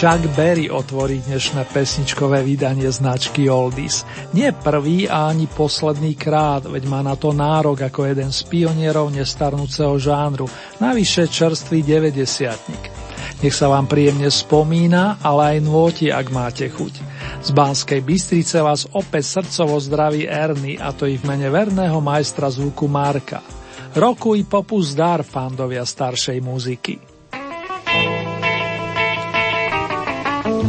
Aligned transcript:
Chuck 0.00 0.32
Berry 0.32 0.72
otvorí 0.72 1.20
dnešné 1.28 1.76
pesničkové 1.76 2.40
vydanie 2.40 2.88
značky 2.88 3.52
Oldies. 3.52 4.08
Nie 4.32 4.48
prvý 4.56 5.04
a 5.04 5.28
ani 5.28 5.44
posledný 5.44 6.16
krát, 6.16 6.64
veď 6.64 6.88
má 6.88 7.04
na 7.04 7.20
to 7.20 7.36
nárok 7.36 7.84
ako 7.84 8.08
jeden 8.08 8.32
z 8.32 8.48
pionierov 8.48 9.12
nestarnúceho 9.12 10.00
žánru, 10.00 10.48
navyše 10.80 11.28
čerstvý 11.28 11.84
90 11.84 13.44
Nech 13.44 13.52
sa 13.52 13.68
vám 13.68 13.84
príjemne 13.92 14.32
spomína, 14.32 15.20
ale 15.20 15.60
aj 15.60 15.68
nôti, 15.68 16.08
ak 16.08 16.32
máte 16.32 16.72
chuť. 16.72 16.96
Z 17.44 17.52
Banskej 17.52 18.00
Bystrice 18.00 18.64
vás 18.64 18.88
opäť 18.96 19.44
srdcovo 19.44 19.76
zdraví 19.76 20.24
Erny, 20.24 20.80
a 20.80 20.96
to 20.96 21.04
i 21.04 21.20
v 21.20 21.28
mene 21.28 21.52
verného 21.52 22.00
majstra 22.00 22.48
zvuku 22.48 22.88
Marka. 22.88 23.44
Roku 23.92 24.32
i 24.32 24.48
popu 24.48 24.80
fandovia 25.28 25.84
staršej 25.84 26.40
muziky. 26.40 27.09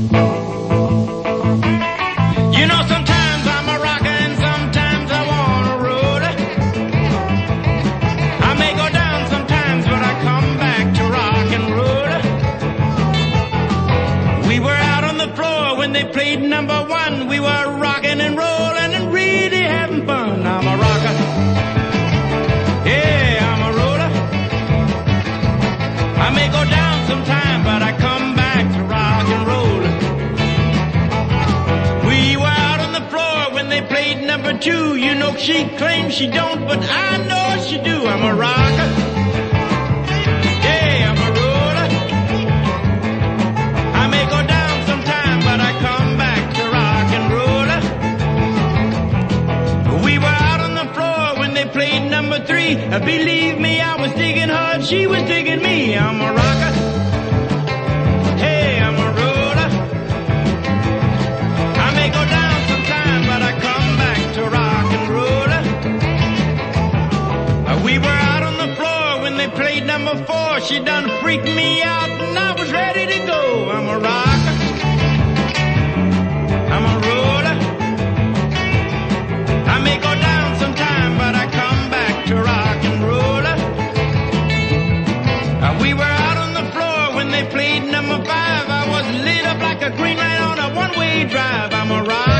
Thank 0.09 0.35
you. 0.35 0.40
She 35.41 35.65
claims 35.75 36.13
she 36.13 36.27
don't, 36.27 36.67
but 36.67 36.77
I 36.83 37.17
know 37.25 37.63
she 37.63 37.77
do. 37.79 38.05
I'm 38.05 38.23
a 38.23 38.35
rocker. 38.35 38.89
Yeah, 40.61 41.09
I'm 41.09 41.17
a 41.17 41.29
roller. 41.39 41.89
I 43.97 44.07
may 44.07 44.25
go 44.25 44.45
down 44.45 44.85
sometime, 44.85 45.39
but 45.39 45.59
I 45.59 45.71
come 45.81 46.15
back 46.15 46.53
to 46.57 46.63
rock 46.69 47.11
and 47.17 47.33
roll. 49.89 50.05
We 50.05 50.19
were 50.19 50.25
out 50.25 50.61
on 50.61 50.75
the 50.75 50.85
floor 50.93 51.39
when 51.39 51.55
they 51.55 51.65
played 51.65 52.11
number 52.11 52.39
three. 52.45 52.75
Believe 52.75 53.57
me, 53.59 53.81
I 53.81 53.95
was 53.99 54.13
digging 54.13 54.49
her, 54.49 54.81
she 54.83 55.07
was 55.07 55.23
digging 55.23 55.63
me. 55.63 55.97
I'm 55.97 56.21
a 56.21 56.33
rocker. 56.33 56.90
She 70.71 70.79
done 70.79 71.09
freaked 71.21 71.43
me 71.43 71.81
out 71.81 72.09
and 72.09 72.37
I 72.37 72.53
was 72.57 72.71
ready 72.71 73.05
to 73.07 73.19
go. 73.25 73.69
I'm 73.71 73.87
a 73.87 73.97
rocker. 73.99 74.55
I'm 76.73 76.85
a 76.93 76.95
roller. 77.07 77.57
I 79.73 79.77
may 79.83 79.97
go 79.97 80.13
down 80.29 80.59
sometime, 80.59 81.17
but 81.17 81.33
I 81.35 81.45
come 81.59 81.89
back 81.89 82.25
to 82.27 82.35
rock 82.35 82.79
and 82.89 83.03
roller. 83.03 83.57
Uh, 85.65 85.79
we 85.81 85.93
were 85.93 86.13
out 86.25 86.37
on 86.37 86.53
the 86.53 86.65
floor 86.71 87.15
when 87.15 87.31
they 87.31 87.43
played 87.49 87.83
number 87.91 88.23
five. 88.23 88.65
I 88.69 88.83
was 88.87 89.05
lit 89.25 89.45
up 89.45 89.59
like 89.59 89.81
a 89.81 89.89
green 89.97 90.17
light 90.17 90.41
on 90.41 90.59
a 90.59 90.75
one-way 90.75 91.25
drive. 91.25 91.73
I'm 91.73 91.91
a 91.91 92.03
rocker. 92.03 92.30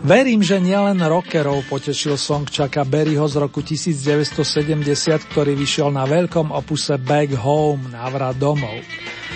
Verím, 0.00 0.40
že 0.40 0.56
nielen 0.56 0.96
rockerov 0.96 1.68
potešil 1.68 2.16
song 2.16 2.48
Chucka 2.48 2.88
Berryho 2.88 3.28
z 3.28 3.36
roku 3.36 3.60
1970, 3.60 4.80
ktorý 5.28 5.52
vyšiel 5.52 5.92
na 5.92 6.08
veľkom 6.08 6.56
opuse 6.56 6.96
Back 6.96 7.36
Home, 7.36 7.92
návrat 7.92 8.32
domov. 8.40 8.80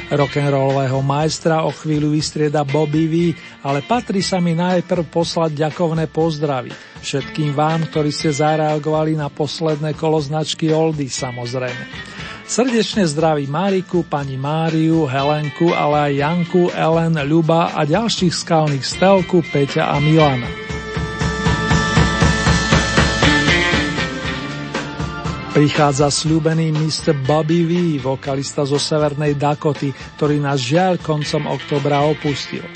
Rock'n'rollového 0.09 1.05
majstra 1.05 1.69
o 1.69 1.71
chvíľu 1.73 2.17
vystrieda 2.17 2.65
Bobby 2.65 3.05
V, 3.05 3.15
ale 3.61 3.85
patrí 3.85 4.25
sa 4.25 4.41
mi 4.41 4.57
najprv 4.57 5.05
poslať 5.13 5.69
ďakovné 5.69 6.09
pozdravy. 6.09 6.73
Všetkým 7.05 7.53
vám, 7.53 7.85
ktorí 7.93 8.09
ste 8.09 8.33
zareagovali 8.33 9.21
na 9.21 9.29
posledné 9.29 9.93
kolo 9.93 10.17
značky 10.17 10.73
Oldy, 10.73 11.13
samozrejme. 11.13 11.85
Srdečne 12.45 13.09
zdraví 13.09 13.49
Máriku, 13.49 14.05
pani 14.05 14.37
Máriu, 14.37 15.09
Helenku, 15.09 15.73
ale 15.73 16.13
aj 16.13 16.13
Janku, 16.21 16.63
Ellen, 16.77 17.17
Ľuba 17.25 17.73
a 17.73 17.89
ďalších 17.89 18.37
skalných 18.37 18.85
Stelku, 18.85 19.41
Peťa 19.49 19.89
a 19.89 19.97
Milana. 19.97 20.45
Prichádza 25.57 26.13
sľúbený 26.13 26.77
Mr. 26.77 27.17
Bobby 27.25 27.65
V, 27.65 27.73
vokalista 28.05 28.69
zo 28.69 28.77
Severnej 28.77 29.41
Dakoty, 29.41 29.97
ktorý 30.21 30.37
nás 30.37 30.61
žiaľ 30.61 31.01
koncom 31.01 31.49
oktobra 31.49 32.05
opustil. 32.05 32.67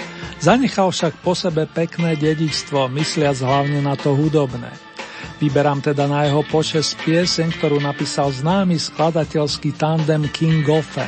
Zanechal 0.41 0.89
však 0.89 1.21
po 1.21 1.37
sebe 1.37 1.69
pekné 1.69 2.17
dedičstvo, 2.17 2.89
mysliac 2.89 3.37
hlavne 3.45 3.85
na 3.85 3.99
to 4.01 4.17
hudobné. 4.17 4.88
Vyberám 5.39 5.79
teda 5.79 6.11
na 6.11 6.27
jeho 6.27 6.43
počes 6.51 6.99
piesen, 6.99 7.55
ktorú 7.55 7.79
napísal 7.79 8.35
známy 8.35 8.75
skladateľský 8.75 9.71
tandem 9.79 10.27
King 10.35 10.67
Goffin. 10.67 11.07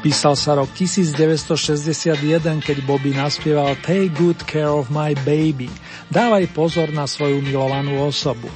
Písal 0.00 0.38
sa 0.38 0.56
rok 0.56 0.70
1961, 0.72 2.62
keď 2.62 2.76
Bobby 2.86 3.12
naspieval 3.12 3.76
Take 3.84 4.16
good 4.16 4.38
care 4.46 4.70
of 4.70 4.88
my 4.88 5.12
baby. 5.26 5.68
Dávaj 6.08 6.46
pozor 6.56 6.88
na 6.94 7.04
svoju 7.04 7.44
milovanú 7.44 8.00
osobu. 8.00 8.48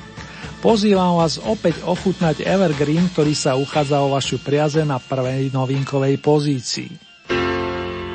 Pozývam 0.64 1.20
vás 1.20 1.36
opäť 1.36 1.84
ochutnať 1.84 2.40
Evergreen, 2.46 3.12
ktorý 3.12 3.36
sa 3.36 3.58
uchádza 3.60 4.00
o 4.00 4.08
vašu 4.08 4.40
priaze 4.40 4.80
na 4.88 4.96
prvej 4.96 5.52
novinkovej 5.52 6.16
pozícii. 6.24 6.90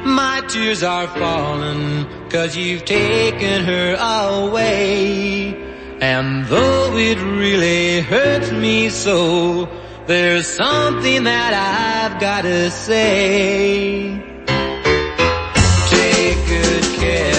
My 0.10 0.42
tears 0.50 0.81
are 0.81 1.12
falling, 1.14 2.10
cause 2.34 2.58
you've 2.58 2.88
taken 2.88 3.62
her 3.68 3.94
away. 4.00 5.69
And 6.01 6.46
though 6.46 6.96
it 6.98 7.18
really 7.18 8.00
hurts 8.00 8.51
me 8.51 8.90
so, 8.90 9.68
there's 10.07 10.48
something 10.48 11.25
that 11.25 11.54
I've 11.54 12.22
gotta 12.22 12.72
say. 12.72 14.18
Take 15.90 16.48
good 16.48 16.84
care 17.00 17.38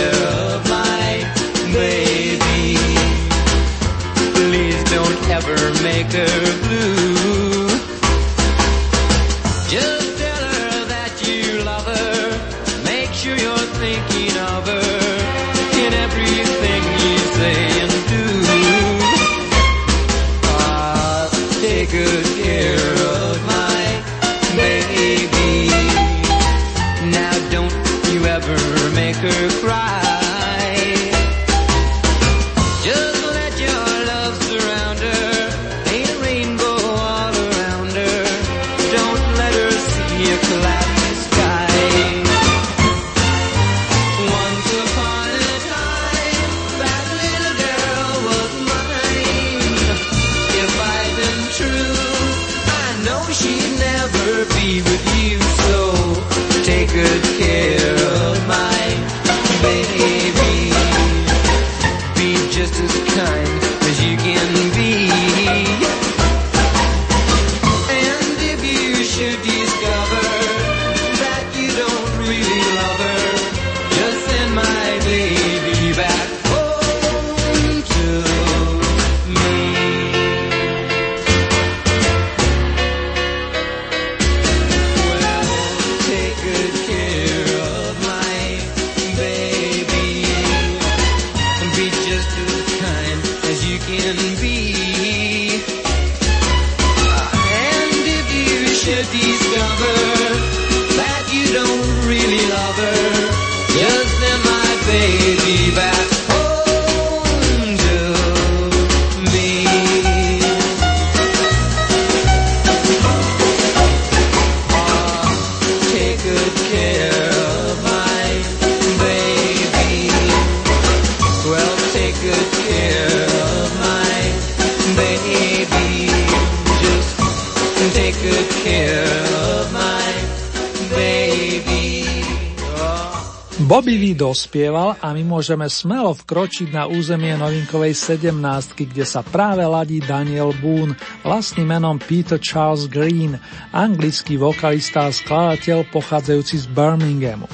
Dospieval 134.50 134.98
a 134.98 135.14
my 135.14 135.22
môžeme 135.22 135.70
smelo 135.70 136.10
vkročiť 136.10 136.74
na 136.74 136.90
územie 136.90 137.38
novinkovej 137.38 137.94
17, 137.94 138.34
kde 138.82 139.06
sa 139.06 139.22
práve 139.22 139.62
ladí 139.62 140.02
Daniel 140.02 140.50
Boone, 140.58 140.98
vlastným 141.22 141.70
menom 141.70 142.02
Peter 142.02 142.34
Charles 142.34 142.90
Green, 142.90 143.38
anglický 143.70 144.34
vokalista 144.42 145.06
a 145.06 145.14
skladateľ 145.14 145.86
pochádzajúci 145.94 146.66
z 146.66 146.66
Birminghamu. 146.66 147.46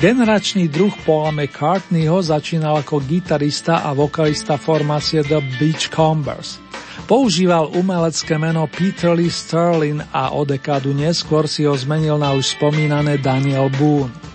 Generačný 0.00 0.72
druh 0.72 0.96
Paula 1.04 1.28
McCartneyho 1.28 2.24
začínal 2.24 2.80
ako 2.80 3.04
gitarista 3.04 3.84
a 3.84 3.92
vokalista 3.92 4.56
formácie 4.56 5.20
The 5.20 5.44
Beachcombers. 5.60 6.56
Používal 7.04 7.68
umelecké 7.76 8.40
meno 8.40 8.64
Peter 8.72 9.12
Lee 9.12 9.28
Sterling 9.28 10.00
a 10.08 10.32
o 10.32 10.48
dekádu 10.48 10.96
neskôr 10.96 11.44
si 11.44 11.68
ho 11.68 11.76
zmenil 11.76 12.16
na 12.16 12.32
už 12.32 12.56
spomínané 12.56 13.20
Daniel 13.20 13.68
Boone. 13.76 14.33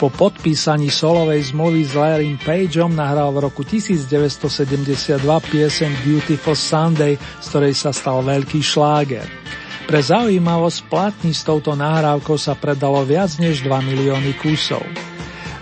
Po 0.00 0.08
podpísaní 0.08 0.88
solovej 0.88 1.52
zmluvy 1.52 1.84
s 1.84 1.92
Larrym 1.92 2.40
Pageom 2.40 2.96
nahral 2.96 3.36
v 3.36 3.44
roku 3.44 3.60
1972 3.68 5.20
piesen 5.52 5.92
Beautiful 6.00 6.56
Sunday, 6.56 7.20
z 7.20 7.46
ktorej 7.52 7.76
sa 7.76 7.92
stal 7.92 8.24
veľký 8.24 8.64
šláger. 8.64 9.28
Pre 9.84 10.00
zaujímavosť 10.00 10.88
platní 10.88 11.36
s 11.36 11.44
touto 11.44 11.76
nahrávkou 11.76 12.40
sa 12.40 12.56
predalo 12.56 13.04
viac 13.04 13.36
než 13.36 13.60
2 13.60 13.68
milióny 13.68 14.40
kusov. 14.40 14.80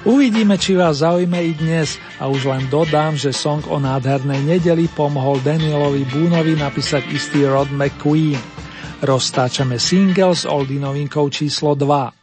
Uvidíme, 0.06 0.54
či 0.54 0.78
vás 0.78 1.02
zaujme 1.02 1.42
i 1.42 1.58
dnes 1.58 1.98
a 2.22 2.30
už 2.30 2.46
len 2.46 2.70
dodám, 2.70 3.18
že 3.18 3.34
song 3.34 3.66
o 3.66 3.82
nádhernej 3.82 4.46
nedeli 4.46 4.86
pomohol 4.86 5.42
Danielovi 5.42 6.06
Búnovi 6.06 6.54
napísať 6.54 7.10
istý 7.10 7.42
Rod 7.42 7.74
McQueen. 7.74 8.38
Roztáčame 9.02 9.82
single 9.82 10.38
s 10.38 10.46
Oldy 10.46 10.78
novinkou 10.78 11.26
číslo 11.26 11.74
2. 11.74 12.17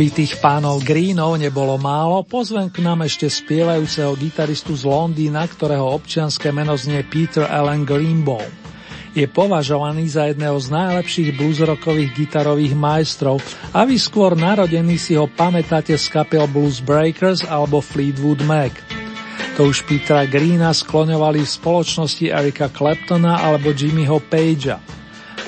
Aby 0.00 0.24
tých 0.24 0.40
pánov 0.40 0.80
Greenov 0.80 1.36
nebolo 1.36 1.76
málo, 1.76 2.24
pozvem 2.24 2.72
k 2.72 2.80
nám 2.80 3.04
ešte 3.04 3.28
spievajúceho 3.28 4.16
gitaristu 4.16 4.72
z 4.72 4.88
Londýna, 4.88 5.44
ktorého 5.44 5.92
občianské 5.92 6.48
meno 6.56 6.72
znie 6.72 7.04
Peter 7.04 7.44
Allen 7.44 7.84
Greenbaum. 7.84 8.48
Je 9.12 9.28
považovaný 9.28 10.08
za 10.08 10.32
jedného 10.32 10.56
z 10.56 10.72
najlepších 10.72 11.36
bluesrockových 11.36 12.16
gitarových 12.16 12.72
majstrov 12.72 13.44
a 13.76 13.84
vy 13.84 14.00
skôr 14.00 14.32
narodení 14.32 14.96
si 14.96 15.20
ho 15.20 15.28
pamätáte 15.28 15.92
z 15.92 16.06
kapel 16.08 16.48
Blues 16.48 16.80
Breakers 16.80 17.44
alebo 17.44 17.84
Fleetwood 17.84 18.40
Mac. 18.48 18.72
To 19.60 19.68
už 19.68 19.84
Petera 19.84 20.24
Greena 20.24 20.72
skloňovali 20.72 21.44
v 21.44 21.54
spoločnosti 21.60 22.24
Erika 22.24 22.72
Claptona 22.72 23.44
alebo 23.44 23.76
Jimmyho 23.76 24.16
Pagea. 24.32 24.80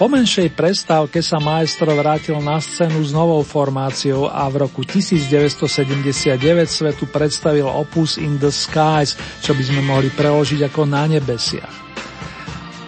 Po 0.01 0.09
menšej 0.09 0.57
prestávke 0.57 1.21
sa 1.21 1.37
maestro 1.37 1.93
vrátil 1.93 2.41
na 2.41 2.57
scénu 2.57 3.05
s 3.05 3.13
novou 3.13 3.45
formáciou 3.45 4.25
a 4.25 4.49
v 4.49 4.65
roku 4.65 4.81
1979 4.89 6.33
svetu 6.65 7.05
predstavil 7.13 7.69
opus 7.69 8.17
In 8.17 8.41
the 8.41 8.49
Skies, 8.49 9.15
čo 9.45 9.53
by 9.53 9.63
sme 9.63 9.81
mohli 9.85 10.09
preložiť 10.09 10.65
ako 10.73 10.89
na 10.89 11.05
nebesiach. 11.05 11.77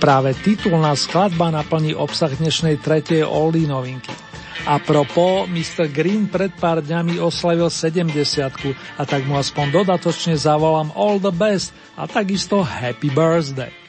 Práve 0.01 0.37
titulná 0.37 0.97
skladba 0.97 1.53
naplní 1.53 1.93
obsah 1.97 2.33
dnešnej 2.33 2.81
tretej 2.81 3.25
oldie 3.25 3.69
novinky. 3.69 4.13
A 4.65 4.81
propo, 4.81 5.45
Mr. 5.45 5.93
Green 5.93 6.25
pred 6.25 6.57
pár 6.57 6.81
dňami 6.81 7.21
oslavil 7.21 7.69
70 7.69 8.17
a 8.97 9.03
tak 9.05 9.29
mu 9.29 9.37
aspoň 9.37 9.85
dodatočne 9.85 10.41
zavolám 10.41 10.89
all 10.97 11.21
the 11.21 11.33
best 11.33 11.77
a 12.01 12.09
takisto 12.09 12.65
happy 12.65 13.13
birthday. 13.13 13.84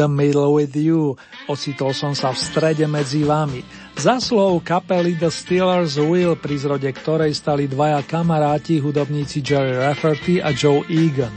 The 0.00 0.08
middle 0.08 0.56
with 0.56 0.72
you, 0.72 1.12
ocitol 1.44 1.92
som 1.92 2.16
sa 2.16 2.32
v 2.32 2.40
strede 2.40 2.88
medzi 2.88 3.20
vami. 3.20 3.60
slov 4.00 4.64
kapely 4.64 5.20
The 5.20 5.28
Steelers 5.28 6.00
Will, 6.00 6.40
pri 6.40 6.56
zrode 6.56 6.88
ktorej 6.88 7.36
stali 7.36 7.68
dvaja 7.68 8.00
kamaráti, 8.08 8.80
hudobníci 8.80 9.44
Jerry 9.44 9.76
Rafferty 9.76 10.40
a 10.40 10.56
Joe 10.56 10.88
Egan. 10.88 11.36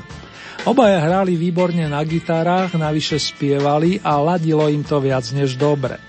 Obaja 0.63 1.03
hrali 1.03 1.35
výborne 1.35 1.91
na 1.91 1.99
gitárach, 2.07 2.71
navyše 2.79 3.19
spievali 3.19 3.99
a 3.99 4.15
ladilo 4.23 4.71
im 4.71 4.87
to 4.87 5.03
viac 5.03 5.27
než 5.35 5.59
dobre. 5.59 5.99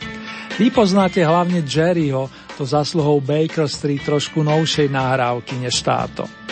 Vy 0.55 0.71
poznáte 0.71 1.19
hlavne 1.27 1.67
Jerryho, 1.67 2.31
to 2.55 2.63
zasluhou 2.63 3.19
Baker 3.19 3.67
Street 3.67 4.07
trošku 4.07 4.47
novšej 4.47 4.95
nahrávky 4.95 5.59
než 5.59 5.83
táto. 5.83 6.44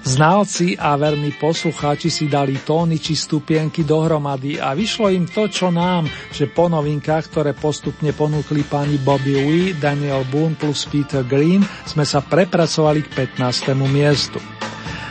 Znalci 0.00 0.80
a 0.80 0.96
verní 0.96 1.36
poslucháči 1.36 2.08
si 2.08 2.24
dali 2.24 2.56
tóny 2.64 2.96
či 2.96 3.12
stupienky 3.12 3.84
dohromady 3.84 4.56
a 4.56 4.72
vyšlo 4.72 5.12
im 5.12 5.28
to, 5.28 5.44
čo 5.52 5.68
nám, 5.68 6.08
že 6.32 6.48
po 6.48 6.72
novinkách, 6.72 7.28
ktoré 7.28 7.52
postupne 7.52 8.08
ponúkli 8.16 8.64
pani 8.64 8.96
Bobby 8.96 9.36
Wee, 9.36 9.76
Daniel 9.76 10.24
Boone 10.32 10.56
plus 10.56 10.88
Peter 10.88 11.20
Green, 11.20 11.60
sme 11.84 12.08
sa 12.08 12.24
prepracovali 12.24 13.04
k 13.04 13.28
15. 13.36 13.76
miestu. 13.92 14.40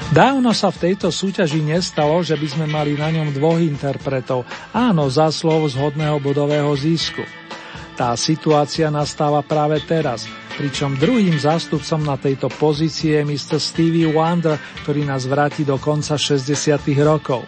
Dávno 0.09 0.57
sa 0.57 0.73
v 0.73 0.89
tejto 0.89 1.13
súťaži 1.13 1.61
nestalo, 1.61 2.25
že 2.25 2.33
by 2.33 2.47
sme 2.49 2.65
mali 2.65 2.97
na 2.97 3.13
ňom 3.13 3.29
dvoch 3.29 3.61
interpretov, 3.61 4.41
áno, 4.73 5.05
za 5.05 5.29
slov 5.29 5.69
zhodného 5.69 6.17
bodového 6.17 6.73
zisku. 6.73 7.38
Tá 7.99 8.15
situácia 8.15 8.87
nastáva 8.87 9.43
práve 9.43 9.83
teraz– 9.83 10.23
pričom 10.59 10.99
druhým 10.99 11.39
zástupcom 11.39 12.03
na 12.03 12.19
tejto 12.19 12.51
pozícii 12.51 13.15
je 13.15 13.21
Mr. 13.23 13.63
Stevie 13.63 14.11
Wonder, 14.11 14.59
ktorý 14.83 15.07
nás 15.07 15.23
vráti 15.23 15.63
do 15.63 15.79
konca 15.79 16.19
60. 16.19 16.51
rokov. 16.99 17.47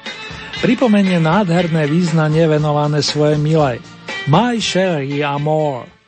Pripomenie 0.64 1.20
nádherné 1.20 1.92
význanie 1.92 2.48
venované 2.48 3.04
svojej 3.04 3.36
milej. 3.36 3.84
My 4.32 4.56
Sherry 4.64 5.20
Amore. 5.28 6.01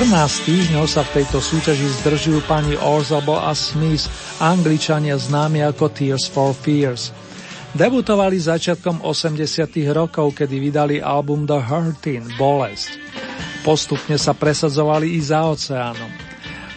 14 0.00 0.48
týždňov 0.48 0.88
sa 0.88 1.04
v 1.04 1.20
tejto 1.20 1.44
súťaži 1.44 2.00
zdržujú 2.00 2.40
pani 2.48 2.72
Orzabo 2.72 3.36
a 3.36 3.52
Smith, 3.52 4.08
angličania 4.40 5.20
známi 5.20 5.60
ako 5.60 5.92
Tears 5.92 6.24
for 6.24 6.56
Fears. 6.56 7.12
Debutovali 7.76 8.40
začiatkom 8.40 9.04
80 9.04 9.44
rokov, 9.92 10.40
kedy 10.40 10.56
vydali 10.56 10.96
album 11.04 11.44
The 11.44 11.60
Hurting, 11.60 12.32
Bolesť. 12.40 12.96
Postupne 13.60 14.16
sa 14.16 14.32
presadzovali 14.32 15.12
i 15.12 15.20
za 15.20 15.44
oceánom. 15.44 16.08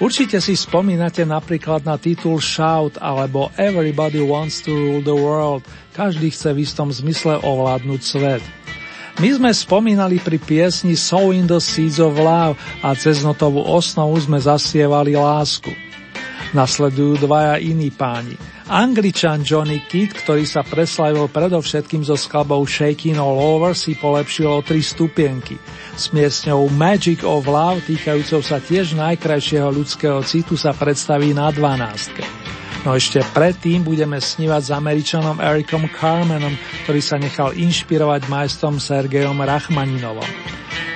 Určite 0.03 0.43
si 0.43 0.59
spomínate 0.59 1.23
napríklad 1.23 1.87
na 1.87 1.95
titul 1.95 2.43
Shout 2.43 2.99
alebo 2.99 3.55
Everybody 3.55 4.19
Wants 4.19 4.67
to 4.67 4.75
Rule 4.75 4.99
the 4.99 5.15
World, 5.15 5.63
každý 5.95 6.27
chce 6.27 6.51
v 6.51 6.67
istom 6.67 6.91
zmysle 6.91 7.39
ovládnuť 7.39 8.01
svet. 8.03 8.43
My 9.21 9.29
sme 9.29 9.53
spomínali 9.53 10.17
pri 10.17 10.41
piesni 10.41 10.97
in 11.37 11.45
the 11.45 11.61
Seeds 11.61 12.01
of 12.01 12.17
Love 12.17 12.57
a 12.81 12.97
cez 12.97 13.21
notovú 13.21 13.61
osnovu 13.61 14.17
sme 14.17 14.41
zasievali 14.41 15.13
lásku. 15.13 15.69
Nasledujú 16.57 17.21
dvaja 17.21 17.61
iní 17.61 17.93
páni. 17.93 18.33
Angličan 18.63 19.45
Johnny 19.45 19.85
Kidd, 19.85 20.17
ktorý 20.17 20.47
sa 20.49 20.65
preslavil 20.65 21.29
predovšetkým 21.29 22.01
so 22.01 22.17
skladbou 22.17 22.65
Shaking 22.65 23.19
All 23.19 23.37
Over, 23.37 23.77
si 23.77 23.93
polepšil 23.93 24.49
o 24.49 24.65
tri 24.65 24.81
stupienky. 24.81 25.61
S 25.93 26.09
miestňou 26.09 26.71
Magic 26.73 27.21
of 27.21 27.45
Love, 27.45 27.85
týkajúcou 27.85 28.41
sa 28.41 28.57
tiež 28.57 28.97
najkrajšieho 28.97 29.69
ľudského 29.69 30.23
citu, 30.25 30.57
sa 30.57 30.73
predstaví 30.73 31.35
na 31.37 31.53
dvanástke. 31.53 32.42
No 32.83 32.99
ešte 32.99 33.23
predtým 33.31 33.79
budeme 33.79 34.19
snívať 34.19 34.61
s 34.67 34.71
Američanom 34.75 35.39
Ericom 35.39 35.87
Carmenom, 35.87 36.51
ktorý 36.83 36.99
sa 36.99 37.15
nechal 37.15 37.55
inšpirovať 37.55 38.27
majstrom 38.27 38.75
Sergejom 38.75 39.39
Rachmaninovom. 39.39 40.27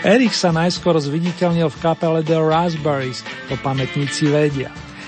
Erik 0.04 0.36
sa 0.36 0.52
najskôr 0.52 1.00
zviditeľnil 1.00 1.72
v 1.72 1.80
kapele 1.80 2.20
The 2.28 2.44
Raspberries, 2.44 3.24
to 3.48 3.56
pamätníci 3.64 4.28
vedia. 4.28 4.68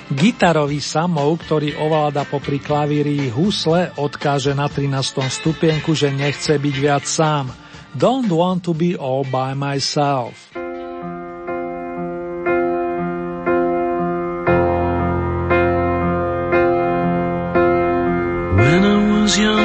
Gitarový 0.09 0.79
samov, 0.79 1.43
ktorý 1.43 1.75
ovláda 1.77 2.23
popri 2.23 2.63
klavíri 2.63 3.27
husle, 3.27 3.91
odkáže 3.99 4.55
na 4.55 4.71
13. 4.71 5.19
stupienku, 5.27 5.91
že 5.93 6.15
nechce 6.15 6.55
byť 6.55 6.75
viac 6.79 7.03
sám. 7.03 7.51
Don't 7.91 8.31
want 8.31 8.63
to 8.63 8.71
be 8.71 8.95
all 8.95 9.27
by 9.27 9.51
myself. 9.51 10.49
Was 19.29 19.58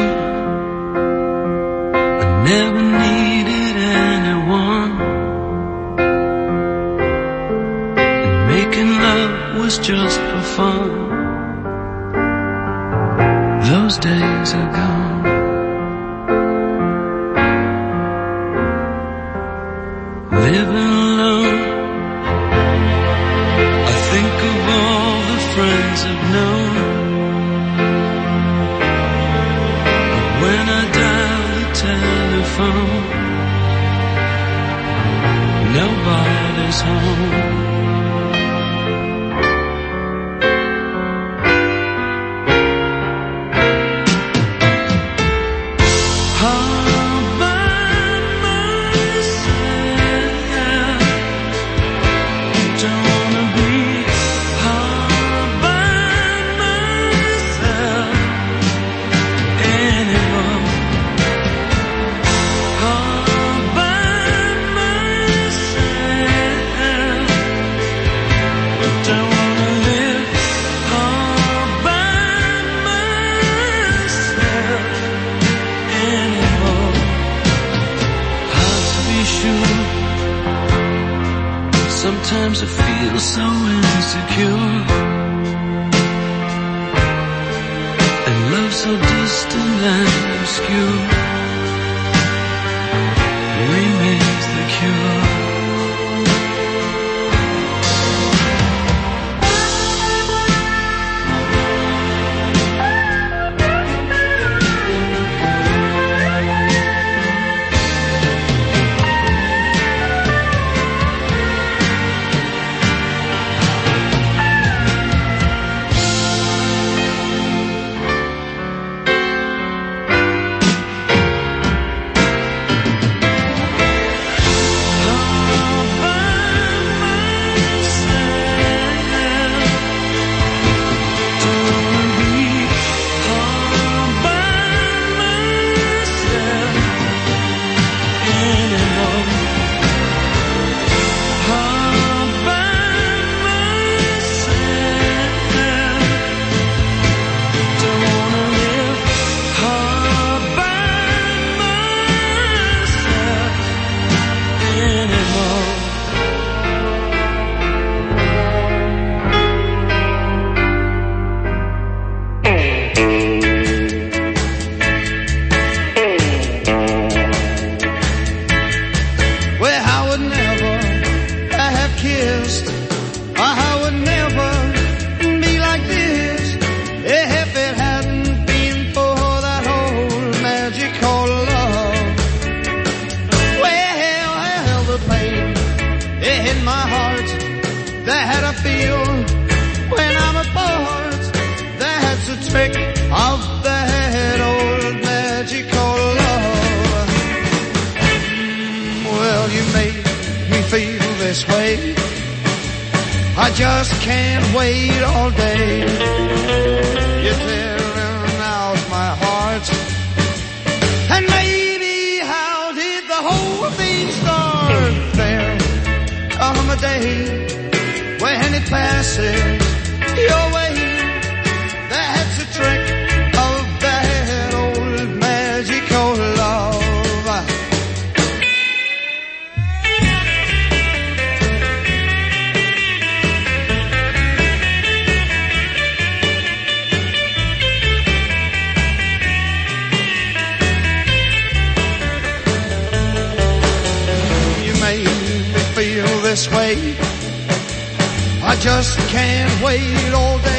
just 248.65 248.99
can't 249.11 249.63
wait 249.63 250.15
all 250.15 250.39
day. 250.39 250.54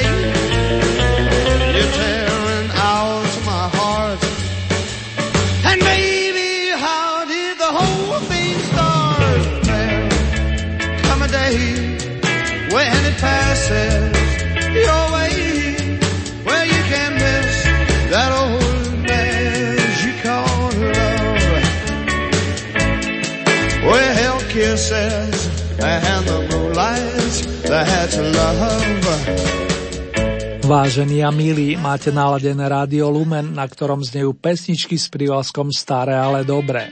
Vážení 30.65 31.21
a 31.21 31.29
milí, 31.29 31.77
máte 31.77 32.09
naladené 32.09 32.65
rádio 32.65 33.11
Lumen, 33.11 33.53
na 33.53 33.67
ktorom 33.67 34.01
znejú 34.01 34.33
pesničky 34.33 34.97
s 34.97 35.11
prívlaskom 35.11 35.69
Staré, 35.69 36.17
ale 36.17 36.41
dobré. 36.41 36.89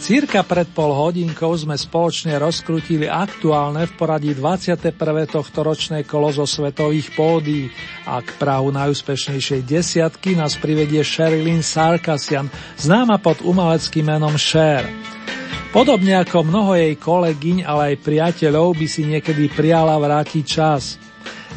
Cirka 0.00 0.46
pred 0.46 0.70
pol 0.70 0.94
hodinkou 0.94 1.50
sme 1.58 1.74
spoločne 1.74 2.38
rozkrutili 2.38 3.10
aktuálne 3.10 3.90
v 3.90 3.92
poradí 3.98 4.32
21. 4.32 4.94
tohto 5.26 5.36
tohtoročné 5.40 6.06
kolo 6.06 6.30
zo 6.30 6.46
svetových 6.46 7.12
pódií 7.12 7.66
a 8.06 8.22
k 8.22 8.28
Prahu 8.38 8.70
najúspešnejšej 8.70 9.66
desiatky 9.66 10.38
nás 10.38 10.54
privedie 10.56 11.02
Sherilyn 11.02 11.60
Sarkasian, 11.60 12.48
známa 12.78 13.18
pod 13.18 13.42
umeleckým 13.42 14.06
menom 14.06 14.38
Cher. 14.38 14.86
Podobne 15.76 16.16
ako 16.16 16.40
mnoho 16.40 16.72
jej 16.72 16.96
kolegyň, 16.96 17.68
ale 17.68 17.92
aj 17.92 18.00
priateľov 18.00 18.80
by 18.80 18.86
si 18.88 19.04
niekedy 19.04 19.52
priala 19.52 20.00
vrátiť 20.00 20.44
čas. 20.48 20.96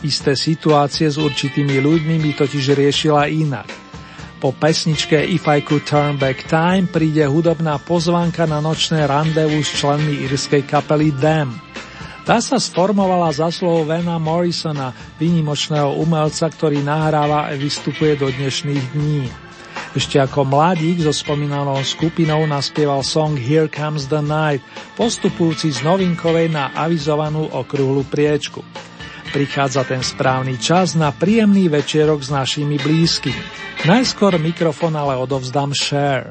Isté 0.04 0.36
situácie 0.36 1.08
s 1.08 1.16
určitými 1.16 1.80
ľuďmi 1.80 2.20
by 2.28 2.32
totiž 2.36 2.76
riešila 2.76 3.32
inak. 3.32 3.72
Po 4.44 4.52
pesničke 4.52 5.16
If 5.24 5.48
I 5.48 5.64
Could 5.64 5.88
Turn 5.88 6.20
Back 6.20 6.52
Time 6.52 6.92
príde 6.92 7.24
hudobná 7.32 7.80
pozvanka 7.80 8.44
na 8.44 8.60
nočné 8.60 9.08
randevu 9.08 9.64
s 9.64 9.80
členmi 9.80 10.28
írskej 10.28 10.68
kapely 10.68 11.16
Dam. 11.16 11.56
Tá 12.28 12.44
sa 12.44 12.60
sformovala 12.60 13.32
zasluhou 13.32 13.88
Vena 13.88 14.20
Morrisona, 14.20 14.92
výnimočného 15.16 15.96
umelca, 15.96 16.52
ktorý 16.52 16.84
nahráva 16.84 17.48
a 17.48 17.56
vystupuje 17.56 18.20
do 18.20 18.28
dnešných 18.28 18.84
dní. 19.00 19.49
Ešte 19.90 20.22
ako 20.22 20.46
mladík 20.46 21.02
so 21.02 21.10
spomínanou 21.10 21.82
skupinou 21.82 22.46
naspieval 22.46 23.02
song 23.02 23.34
Here 23.34 23.66
Comes 23.66 24.06
the 24.06 24.22
Night, 24.22 24.62
postupujúci 24.94 25.74
z 25.74 25.82
novinkovej 25.82 26.54
na 26.54 26.70
avizovanú 26.78 27.50
okrúhlu 27.50 28.06
priečku. 28.06 28.62
Prichádza 29.34 29.82
ten 29.90 30.06
správny 30.06 30.62
čas 30.62 30.94
na 30.94 31.10
príjemný 31.10 31.74
večerok 31.74 32.22
s 32.22 32.30
našimi 32.30 32.78
blízkymi. 32.78 33.44
Najskôr 33.90 34.38
mikrofon 34.38 34.94
ale 34.94 35.18
odovzdám 35.18 35.74
Share. 35.74 36.30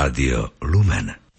Rádio 0.00 0.50
Lumen. 0.62 1.29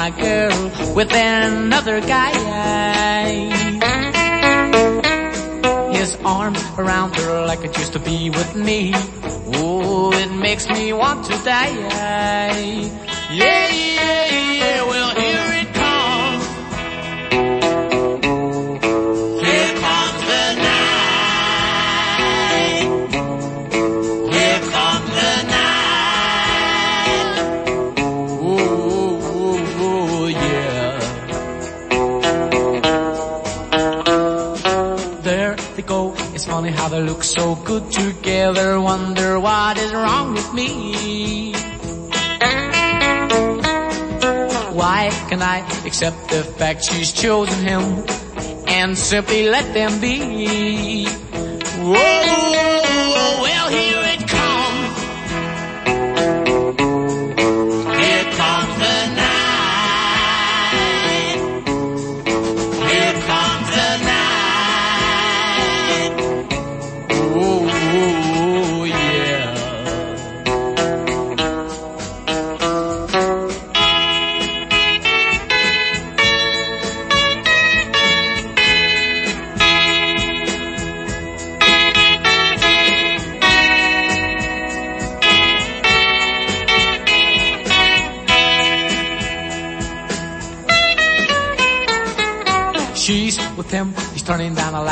My 0.00 0.10
girl 0.12 0.94
with 0.94 1.12
another 1.12 2.00
guy. 2.00 2.32
His 5.92 6.16
arms 6.24 6.62
around 6.78 7.14
her 7.16 7.44
like 7.44 7.62
it 7.68 7.76
used 7.76 7.92
to 7.92 7.98
be 7.98 8.30
with 8.30 8.56
me. 8.56 8.92
Oh, 9.60 10.10
it 10.14 10.32
makes 10.32 10.66
me 10.70 10.94
want 10.94 11.26
to 11.26 11.36
die. 11.44 11.76
Yeah, 13.30 13.69
so 37.30 37.54
good 37.54 37.88
together. 37.92 38.80
Wonder 38.80 39.38
what 39.38 39.78
is 39.78 39.92
wrong 39.92 40.32
with 40.32 40.52
me. 40.52 41.52
Why 44.74 45.10
can 45.28 45.40
I 45.40 45.58
accept 45.86 46.28
the 46.28 46.42
fact 46.42 46.82
she's 46.84 47.12
chosen 47.12 47.62
him 47.64 48.04
and 48.66 48.98
simply 48.98 49.48
let 49.48 49.72
them 49.74 50.00
be? 50.00 51.06
Whoa, 51.78 52.49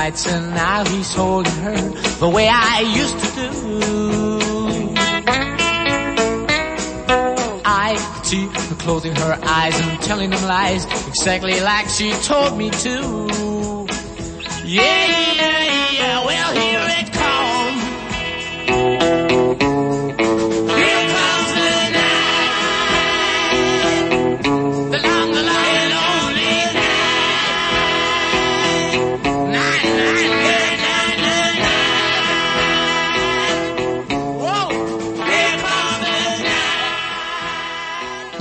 lights 0.09 0.27
and 0.27 0.55
now 0.55 0.85
he's 0.87 1.15
holding 1.15 1.53
her 1.53 1.77
the 2.19 2.29
way 2.29 2.49
I 2.51 2.81
used 2.97 3.19
to 3.19 3.31
do. 3.35 4.95
I 7.65 7.97
see 8.23 8.47
her 8.47 8.75
closing 8.77 9.15
her 9.15 9.39
eyes 9.43 9.79
and 9.79 10.01
telling 10.01 10.31
them 10.31 10.43
lies 10.45 10.87
exactly 11.09 11.61
like 11.61 11.89
she 11.89 12.13
told 12.23 12.57
me 12.57 12.71
to. 12.71 13.87
Yeah, 14.65 15.28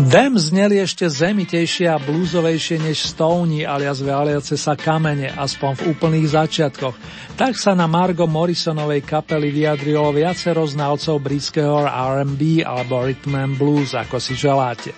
Dem 0.07 0.39
zneli 0.39 0.79
ešte 0.79 1.03
zemitejšie 1.03 1.91
a 1.91 1.99
blúzovejšie 1.99 2.79
než 2.79 3.11
Stony 3.11 3.67
alias 3.67 3.99
valiace 3.99 4.55
sa 4.55 4.79
kamene, 4.79 5.35
aspoň 5.35 5.71
v 5.75 5.85
úplných 5.91 6.31
začiatkoch. 6.31 6.95
Tak 7.35 7.59
sa 7.59 7.75
na 7.75 7.91
Margo 7.91 8.23
Morrisonovej 8.23 9.03
kapely 9.03 9.51
vyjadrilo 9.51 10.07
viacero 10.15 10.63
znalcov 10.63 11.19
britského 11.19 11.83
R&B 11.83 12.63
alebo 12.63 13.03
rhythm 13.03 13.35
and 13.35 13.59
blues, 13.59 13.91
ako 13.91 14.15
si 14.23 14.31
želáte. 14.31 14.95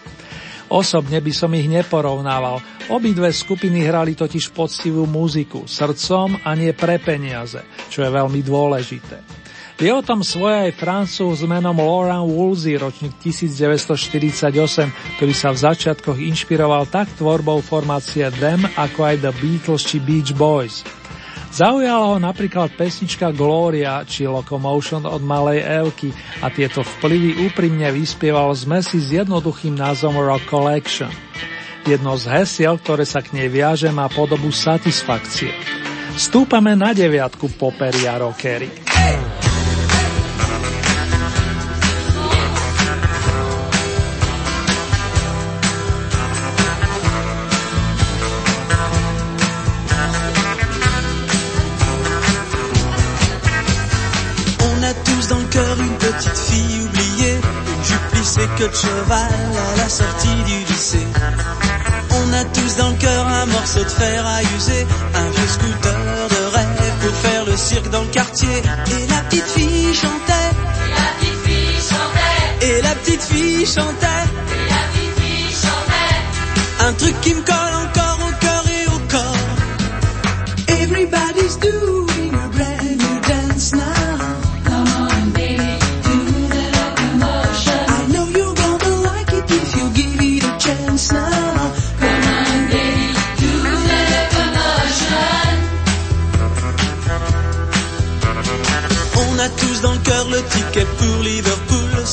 Osobne 0.70 1.26
by 1.26 1.34
som 1.34 1.58
ich 1.58 1.66
neporovnával. 1.66 2.62
Obidve 2.94 3.34
skupiny 3.34 3.82
hrali 3.82 4.14
totiž 4.14 4.54
poctivú 4.54 5.10
muziku, 5.10 5.66
srdcom 5.66 6.46
a 6.46 6.54
nie 6.54 6.70
pre 6.78 7.02
peniaze, 7.02 7.66
čo 7.90 8.06
je 8.06 8.14
veľmi 8.14 8.46
dôležité. 8.46 9.49
Je 9.80 9.88
o 9.96 10.04
tom 10.04 10.28
svoje 10.28 10.68
aj 10.68 10.76
francúz 10.76 11.40
menom 11.48 11.80
Laurent 11.80 12.28
Woolsey, 12.28 12.76
ročník 12.76 13.16
1948, 13.24 14.52
ktorý 15.16 15.32
sa 15.32 15.56
v 15.56 15.58
začiatkoch 15.64 16.20
inšpiroval 16.20 16.84
tak 16.92 17.08
tvorbou 17.16 17.64
formácie 17.64 18.28
Them, 18.44 18.68
ako 18.76 19.00
aj 19.08 19.24
The 19.24 19.32
Beatles 19.40 19.88
či 19.88 20.04
Beach 20.04 20.36
Boys. 20.36 20.84
Zaujala 21.56 22.12
ho 22.12 22.18
napríklad 22.20 22.76
pesnička 22.76 23.32
Gloria 23.32 24.04
či 24.04 24.28
Locomotion 24.28 25.08
od 25.08 25.24
Malej 25.24 25.64
Evky 25.64 26.12
a 26.44 26.52
tieto 26.52 26.84
vplyvy 26.84 27.48
úprimne 27.48 27.88
vyspieval 27.96 28.52
zmesi 28.52 29.00
s 29.00 29.16
jednoduchým 29.16 29.80
názvom 29.80 30.20
Rock 30.20 30.44
Collection. 30.52 31.10
Jedno 31.88 32.20
z 32.20 32.28
hesiel, 32.28 32.76
ktoré 32.84 33.08
sa 33.08 33.24
k 33.24 33.32
nej 33.32 33.48
viaže, 33.48 33.88
má 33.96 34.12
podobu 34.12 34.52
satisfakcie. 34.52 35.56
Stúpame 36.20 36.76
na 36.76 36.92
deviatku 36.92 37.56
popery 37.56 38.12
a 38.12 38.20
rockery. 38.20 38.68
On 39.00 39.39
petite 56.20 56.38
fille 56.38 56.82
oubliée, 56.82 57.40
une 57.78 57.84
jupe 57.84 58.08
plissée 58.12 58.50
que 58.58 58.66
de 58.66 58.76
cheval 58.76 59.32
à 59.74 59.78
la 59.78 59.90
sortie 59.90 60.44
du 60.46 60.66
lycée. 60.66 61.08
On 62.12 62.34
a 62.34 62.44
tous 62.44 62.76
dans 62.76 62.90
le 62.90 62.96
cœur 62.96 63.26
un 63.26 63.46
morceau 63.46 63.84
de 63.84 63.90
fer 63.90 64.26
à 64.26 64.42
user, 64.44 64.86
un 65.16 65.30
vieux 65.30 65.48
scooter 65.48 65.98
de 66.30 66.56
rêve 66.56 66.94
pour 67.02 67.16
faire 67.16 67.46
le 67.46 67.56
cirque 67.56 67.90
dans 67.90 68.02
le 68.02 68.08
quartier. 68.08 68.50
Et 68.50 69.08
la 69.08 69.22
petite 69.22 69.48
fille 69.48 69.94
chantait, 69.94 70.50
Et 70.82 70.92
la 70.92 71.06
petite 71.16 71.42
fille 71.46 71.88
chantait, 71.90 72.68
et 72.68 72.82
la 72.82 72.96
petite 72.96 73.24
fille 73.24 73.66
chantait, 73.66 74.26
et 74.56 74.70
la 74.70 74.82
petite 74.92 75.24
fille 75.24 75.56
chantait. 75.64 76.88
un 76.88 76.94
truc 76.94 77.22
qui 77.22 77.34
me 77.34 77.42
colle 77.42 77.76
encore 77.88 78.20
au 78.28 78.32
cœur 78.42 78.64
et 78.68 78.88
au 78.88 79.00
corps. 79.08 80.82
Everybody's 80.82 81.58
doing 81.58 82.09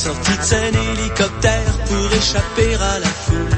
Sortie 0.07 0.37
de 0.37 0.41
scène 0.41 0.75
hélicoptère 0.75 1.73
pour 1.85 2.13
échapper 2.13 2.75
à 2.75 2.99
la 2.99 3.07
foule. 3.07 3.57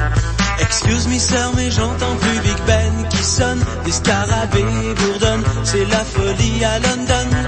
Excuse 0.59 1.07
me 1.07 1.19
sœur 1.19 1.51
mais 1.55 1.69
j'entends 1.69 2.15
plus 2.15 2.39
Big 2.39 2.57
Ben 2.65 3.07
qui 3.07 3.23
sonne, 3.23 3.63
des 3.85 3.91
scarabées 3.91 4.95
bourdonnent, 4.95 5.43
c'est 5.63 5.85
la 5.85 6.03
folie 6.03 6.65
à 6.65 6.79
London. 6.79 7.38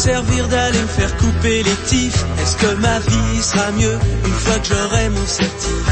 Servir 0.00 0.48
d'aller 0.48 0.80
me 0.80 0.86
faire 0.86 1.14
couper 1.18 1.62
les 1.62 1.78
tifs 1.86 2.24
Est-ce 2.40 2.56
que 2.56 2.74
ma 2.76 2.98
vie 3.00 3.42
sera 3.42 3.70
mieux 3.72 3.98
une 4.24 4.38
fois 4.44 4.58
que 4.58 4.68
j'aurai 4.68 5.08
mon 5.10 5.26
certif? 5.26 5.84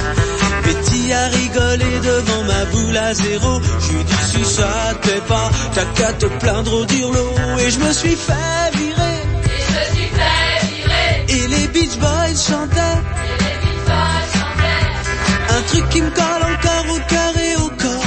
Betty 0.64 1.12
a 1.12 1.26
rigolé 1.28 1.92
devant 2.10 2.42
ma 2.44 2.64
boule 2.72 2.96
à 2.96 3.12
zéro. 3.12 3.60
Je 3.80 3.92
lui 3.92 4.04
dis 4.04 4.24
si 4.32 4.44
ça 4.44 4.94
te 4.94 5.06
plaît 5.06 5.24
pas, 5.28 5.50
t'as 5.74 5.84
qu'à 5.96 6.12
te 6.14 6.26
plaindre 6.40 6.72
au 6.72 6.84
dirlo. 6.86 7.26
Et 7.60 7.70
je 7.70 7.78
me 7.80 7.92
suis 7.92 8.16
fait 8.16 8.68
virer. 8.80 9.18
Et 9.44 9.60
je 9.66 9.72
me 9.76 9.84
suis 9.94 10.10
fait 10.18 10.58
virer. 10.72 11.10
Et 11.36 11.46
les 11.48 11.68
Beach 11.68 11.96
Boys 11.98 12.38
chantaient. 12.48 12.98
Et 13.28 13.36
les 13.44 13.56
Beach 13.62 13.82
Boys 13.90 14.28
chantaient. 14.38 15.54
Un 15.56 15.62
truc 15.70 15.88
qui 15.90 16.00
me 16.02 16.10
colle 16.10 16.44
encore 16.54 16.86
au 16.96 17.00
cœur 17.12 17.32
et 17.48 17.56
au 17.56 17.68
corps. 17.82 18.04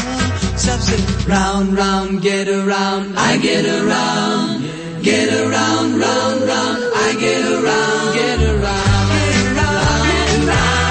Ça 0.55 0.77
faisait 0.79 1.03
round, 1.29 1.77
round, 1.77 2.23
get 2.23 2.47
around, 2.49 3.05
I 3.17 3.39
get 3.39 3.65
around. 3.65 4.61
Get 5.03 5.29
around, 5.33 5.99
round, 5.99 6.43
round, 6.43 6.79
I 6.93 7.15
get 7.19 7.43
around, 7.43 8.13
get 8.13 8.39
around. 8.53 9.09
get 9.17 9.41
around, 9.57 10.05
get 10.05 10.29
around. 10.37 10.81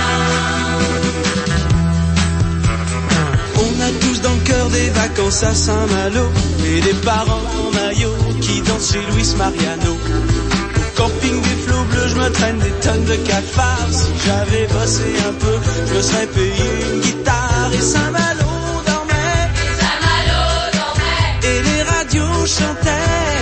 On 3.65 3.73
a 3.81 3.91
tous 4.01 4.21
dans 4.21 4.35
le 4.35 4.41
cœur 4.41 4.69
des 4.71 4.91
vacances 4.91 5.43
à 5.45 5.55
Saint-Malo 5.55 6.27
et 6.67 6.81
des 6.81 6.95
parents 7.05 7.45
en 7.61 7.71
maillot 7.73 8.15
qui 8.41 8.61
dansent 8.63 8.93
chez 8.93 9.03
Luis 9.13 9.33
Mariano. 9.39 9.93
Au 9.95 10.97
camping 10.97 11.41
des 11.43 11.57
flots 11.65 11.85
bleus, 11.91 12.09
je 12.09 12.17
me 12.17 12.29
traîne 12.31 12.59
des 12.59 12.73
tonnes 12.83 13.05
de 13.05 13.15
cafards. 13.15 13.93
Si 13.93 14.11
j'avais 14.27 14.67
bossé 14.67 15.05
un 15.29 15.33
peu, 15.35 15.57
je 15.89 15.95
me 15.95 16.03
serais 16.03 16.27
payé 16.27 16.67
une 16.93 17.01
guitare 17.01 17.71
et 17.73 17.81
Saint-Malo 17.81 18.51
dormait 18.87 19.47
Et 19.55 19.73
Saint-Malo 19.81 20.43
dormait. 20.73 21.49
et 21.49 21.63
les 21.63 21.83
radios 21.85 22.47
chantaient. 22.47 23.40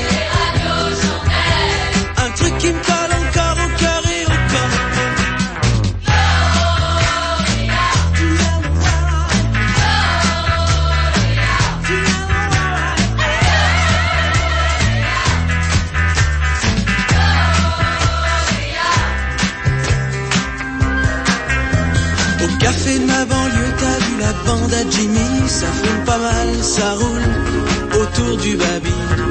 Ça 25.49 25.66
fume 25.66 26.05
pas 26.05 26.18
mal, 26.18 26.62
ça 26.62 26.92
roule 26.94 28.01
autour 28.01 28.36
du 28.36 28.57
baby. 28.57 29.28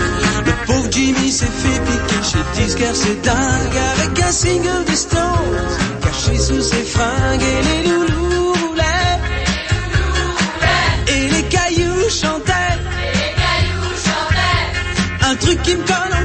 Pauvre 0.68 0.90
Jimmy 0.92 1.32
s'est 1.32 1.46
fait 1.46 1.80
piquer 1.86 2.24
chez 2.30 2.62
Disquaire, 2.62 2.96
c'est 2.96 3.22
dingue, 3.22 3.78
avec 3.94 4.20
un 4.20 4.32
single 4.32 4.84
des 4.86 4.96
Stones, 4.96 5.68
caché 6.02 6.38
sous 6.38 6.62
ses 6.62 6.84
fringues, 6.84 7.42
et 7.42 7.62
les 7.68 7.90
loulous 7.90 8.54
roulaient, 8.54 9.20
et 11.08 11.28
les 11.30 11.44
cailloux 11.44 12.10
chantaient, 12.10 12.76
Et 13.02 13.18
les 13.18 13.34
cailloux 13.42 13.96
chantaient. 14.06 15.32
un 15.32 15.36
truc 15.38 15.62
qui 15.64 15.76
me 15.76 15.86
colle 15.86 16.17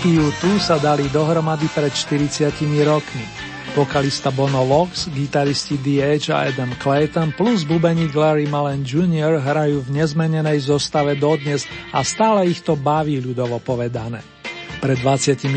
Írsky 0.00 0.16
U2 0.16 0.44
sa 0.64 0.80
dali 0.80 1.12
dohromady 1.12 1.68
pred 1.76 1.92
40 1.92 2.56
rokmi. 2.88 3.20
Vokalista 3.76 4.32
Bono 4.32 4.64
Lox, 4.64 5.12
gitaristi 5.12 5.76
The 5.76 6.24
a 6.32 6.48
Adam 6.48 6.72
Clayton 6.80 7.36
plus 7.36 7.68
bubeník 7.68 8.16
Larry 8.16 8.48
Mullen 8.48 8.80
Jr. 8.80 9.36
hrajú 9.44 9.84
v 9.84 10.00
nezmenenej 10.00 10.56
zostave 10.64 11.20
dodnes 11.20 11.68
a 11.92 12.00
stále 12.00 12.48
ich 12.48 12.64
to 12.64 12.80
baví 12.80 13.20
ľudovo 13.20 13.60
povedané. 13.60 14.24
Pred 14.80 15.04
28 15.04 15.52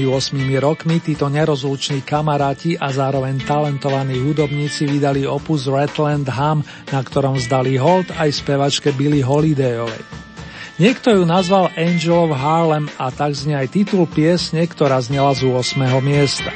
rokmi 0.59 0.99
títo 0.99 1.31
nerozluční 1.31 2.03
kamaráti 2.03 2.75
a 2.75 2.91
zároveň 2.91 3.47
talentovaní 3.47 4.19
hudobníci 4.19 4.91
vydali 4.91 5.23
opus 5.23 5.71
Redland 5.71 6.27
Hum, 6.27 6.67
na 6.91 6.99
ktorom 6.99 7.39
zdali 7.39 7.79
hold 7.79 8.11
aj 8.19 8.43
spevačke 8.43 8.91
Billy 8.91 9.23
Holidayovej. 9.23 10.32
Niekto 10.81 11.13
ju 11.13 11.21
nazval 11.21 11.69
Angel 11.77 12.25
of 12.25 12.33
Harlem 12.33 12.89
a 12.97 13.13
tak 13.13 13.37
znie 13.37 13.53
aj 13.53 13.77
titul 13.77 14.09
piesne, 14.09 14.65
ktorá 14.65 14.97
znela 15.05 15.37
z 15.37 15.45
8. 15.45 15.77
miesta. 16.01 16.49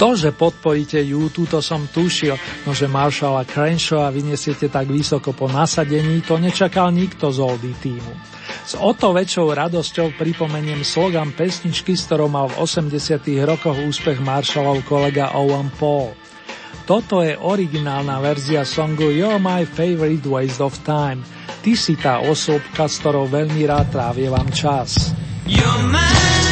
To, 0.00 0.16
že 0.16 0.32
podpojíte 0.32 0.96
YouTube, 1.04 1.52
to 1.52 1.60
som 1.60 1.84
tušil, 1.84 2.40
no 2.64 2.72
že 2.72 2.88
Marshalla 2.88 3.44
Crenshawa 3.44 4.08
vyniesiete 4.14 4.72
tak 4.72 4.88
vysoko 4.88 5.36
po 5.36 5.44
nasadení, 5.44 6.24
to 6.24 6.40
nečakal 6.40 6.88
nikto 6.88 7.28
z 7.28 7.38
Oldy 7.44 7.76
týmu. 7.76 8.14
S 8.64 8.80
o 8.80 8.96
to 8.96 9.12
väčšou 9.12 9.52
radosťou 9.52 10.16
pripomeniem 10.16 10.80
slogan 10.80 11.28
pesničky, 11.36 12.00
s 12.00 12.08
ktorou 12.08 12.32
mal 12.32 12.48
v 12.48 12.64
80 12.64 12.96
rokoch 13.44 13.76
úspech 13.76 14.24
Marshallov 14.24 14.80
kolega 14.88 15.36
Owen 15.36 15.68
Paul. 15.76 16.16
Toto 16.88 17.20
je 17.20 17.36
originálna 17.36 18.24
verzia 18.24 18.64
songu 18.64 19.12
You're 19.12 19.36
My 19.36 19.68
Favorite 19.68 20.24
Waste 20.24 20.64
of 20.64 20.80
Time– 20.80 21.20
Ty 21.58 21.72
si 21.74 21.94
tá 21.98 22.22
osobka, 22.22 22.86
s 22.86 23.02
ktorou 23.02 23.26
veľmi 23.26 23.66
rád 23.66 23.90
trávievam 23.92 24.46
čas. 24.54 25.12
You're 25.48 25.82
mine. 25.90 26.47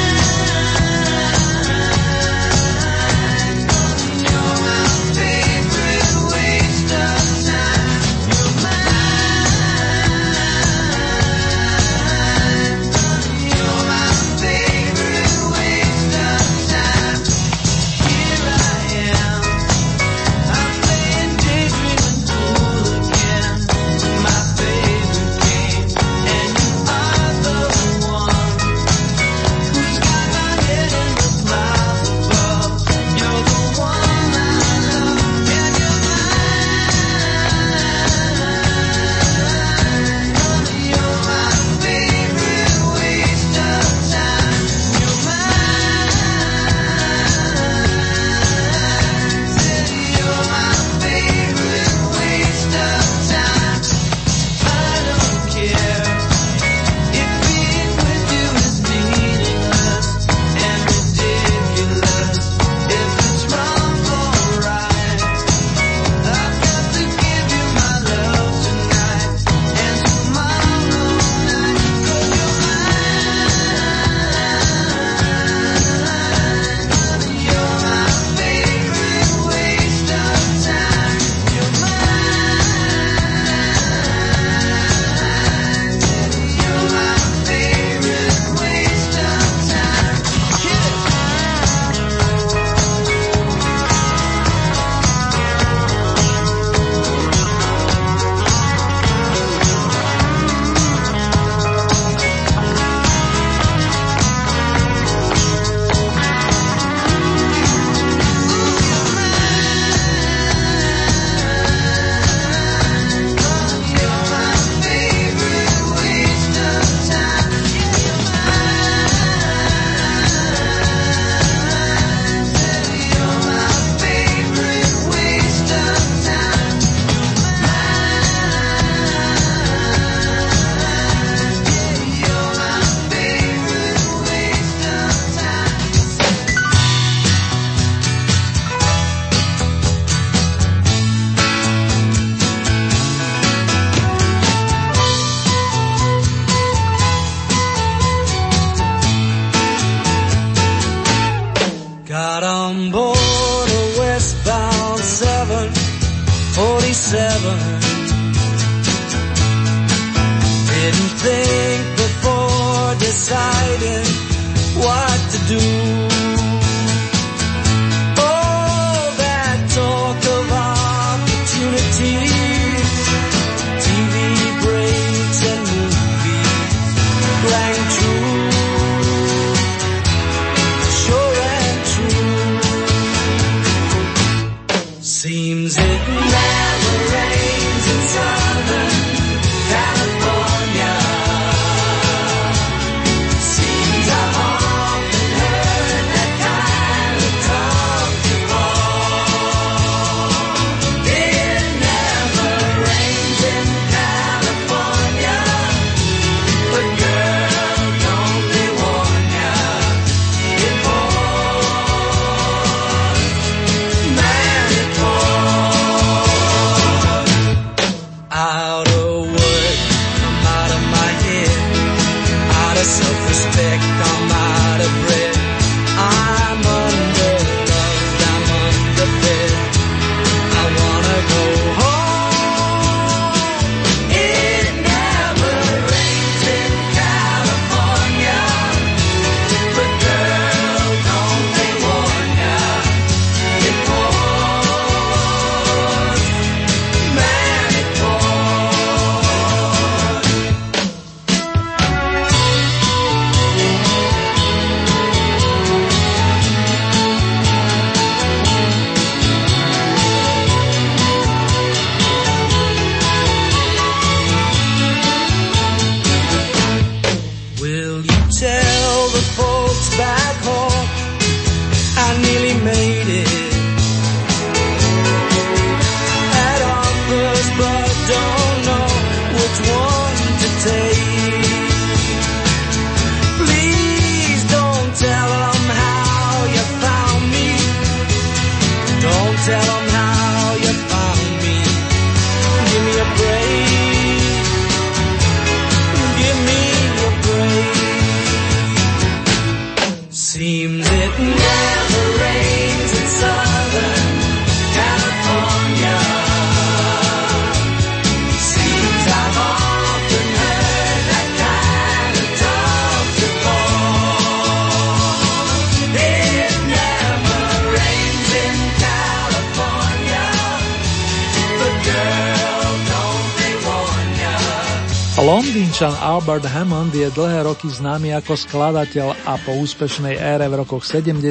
Albert 326.26 326.50
Hammond 326.50 326.90
je 326.90 327.06
dlhé 327.06 327.46
roky 327.46 327.70
známy 327.70 328.10
ako 328.18 328.34
skladateľ 328.34 329.14
a 329.30 329.38
po 329.46 329.62
úspešnej 329.62 330.18
ére 330.18 330.50
v 330.50 330.58
rokoch 330.58 330.82
70., 330.82 331.22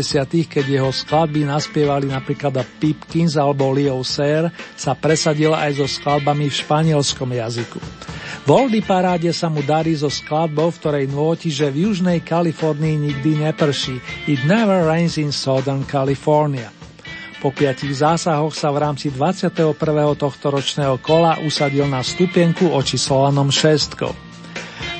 keď 0.47 0.63
jeho 0.63 0.87
skladby 0.87 1.43
naspievali 1.43 2.07
napríklad 2.07 2.63
Pipkins 2.79 3.35
alebo 3.35 3.75
Leo 3.75 3.99
Sayer, 4.07 4.47
sa 4.79 4.95
presadil 4.95 5.51
aj 5.51 5.83
so 5.83 5.87
skladbami 5.99 6.47
v 6.47 6.55
španielskom 6.63 7.27
jazyku. 7.27 7.75
V 8.47 8.79
paráde 8.87 9.35
sa 9.35 9.51
mu 9.51 9.59
darí 9.67 9.91
so 9.99 10.07
skladbou, 10.07 10.71
v 10.71 10.79
ktorej 10.79 11.05
nôti, 11.11 11.51
že 11.51 11.67
v 11.67 11.91
južnej 11.91 12.23
Kalifornii 12.23 12.95
nikdy 12.95 13.51
neprší. 13.51 13.99
It 14.31 14.47
never 14.47 14.87
rains 14.87 15.19
in 15.19 15.35
Southern 15.35 15.83
California. 15.83 16.71
Po 17.43 17.51
piatich 17.51 17.99
zásahoch 17.99 18.55
sa 18.55 18.71
v 18.71 18.79
rámci 18.79 19.11
21. 19.11 19.75
tohto 20.15 20.55
ročného 20.55 21.03
kola 21.03 21.35
usadil 21.43 21.83
na 21.83 21.99
stupienku 21.99 22.71
očíslovanom 22.71 23.51
šestkou. 23.51 24.24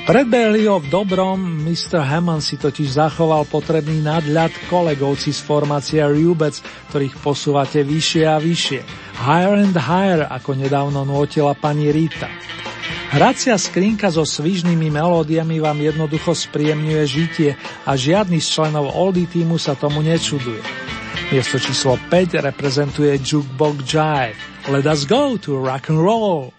Predbehli 0.06 0.70
ho 0.70 0.78
v 0.78 0.86
dobrom, 0.86 1.66
Mr. 1.66 1.98
Hammond 1.98 2.38
si 2.38 2.54
totiž 2.54 2.94
zachoval 2.94 3.42
potrebný 3.50 4.06
nadľad 4.06 4.54
kolegovci 4.70 5.34
z 5.34 5.40
formácie 5.42 5.98
Rubec, 5.98 6.62
ktorých 6.94 7.18
posúvate 7.18 7.82
vyššie 7.82 8.22
a 8.22 8.38
vyššie. 8.38 8.80
Higher 9.18 9.58
and 9.66 9.74
higher, 9.74 10.22
ako 10.30 10.54
nedávno 10.54 11.02
notila 11.02 11.58
pani 11.58 11.90
Rita. 11.90 12.30
Hracia 13.18 13.58
skrinka 13.58 14.06
so 14.14 14.22
svižnými 14.22 14.94
melódiami 14.94 15.58
vám 15.58 15.82
jednoducho 15.82 16.38
spríjemňuje 16.38 17.02
žitie 17.10 17.50
a 17.82 17.98
žiadny 17.98 18.38
z 18.38 18.46
členov 18.46 18.94
Oldie 18.94 19.26
týmu 19.26 19.58
sa 19.58 19.74
tomu 19.74 20.06
nečuduje. 20.06 20.62
Miesto 21.34 21.58
číslo 21.58 21.98
5 22.14 22.46
reprezentuje 22.46 23.18
Jukebox 23.18 23.82
Jive. 23.82 24.38
Let 24.70 24.86
us 24.86 25.02
go 25.02 25.34
to 25.34 25.58
rock 25.58 25.90
and 25.90 25.98
roll. 25.98 26.55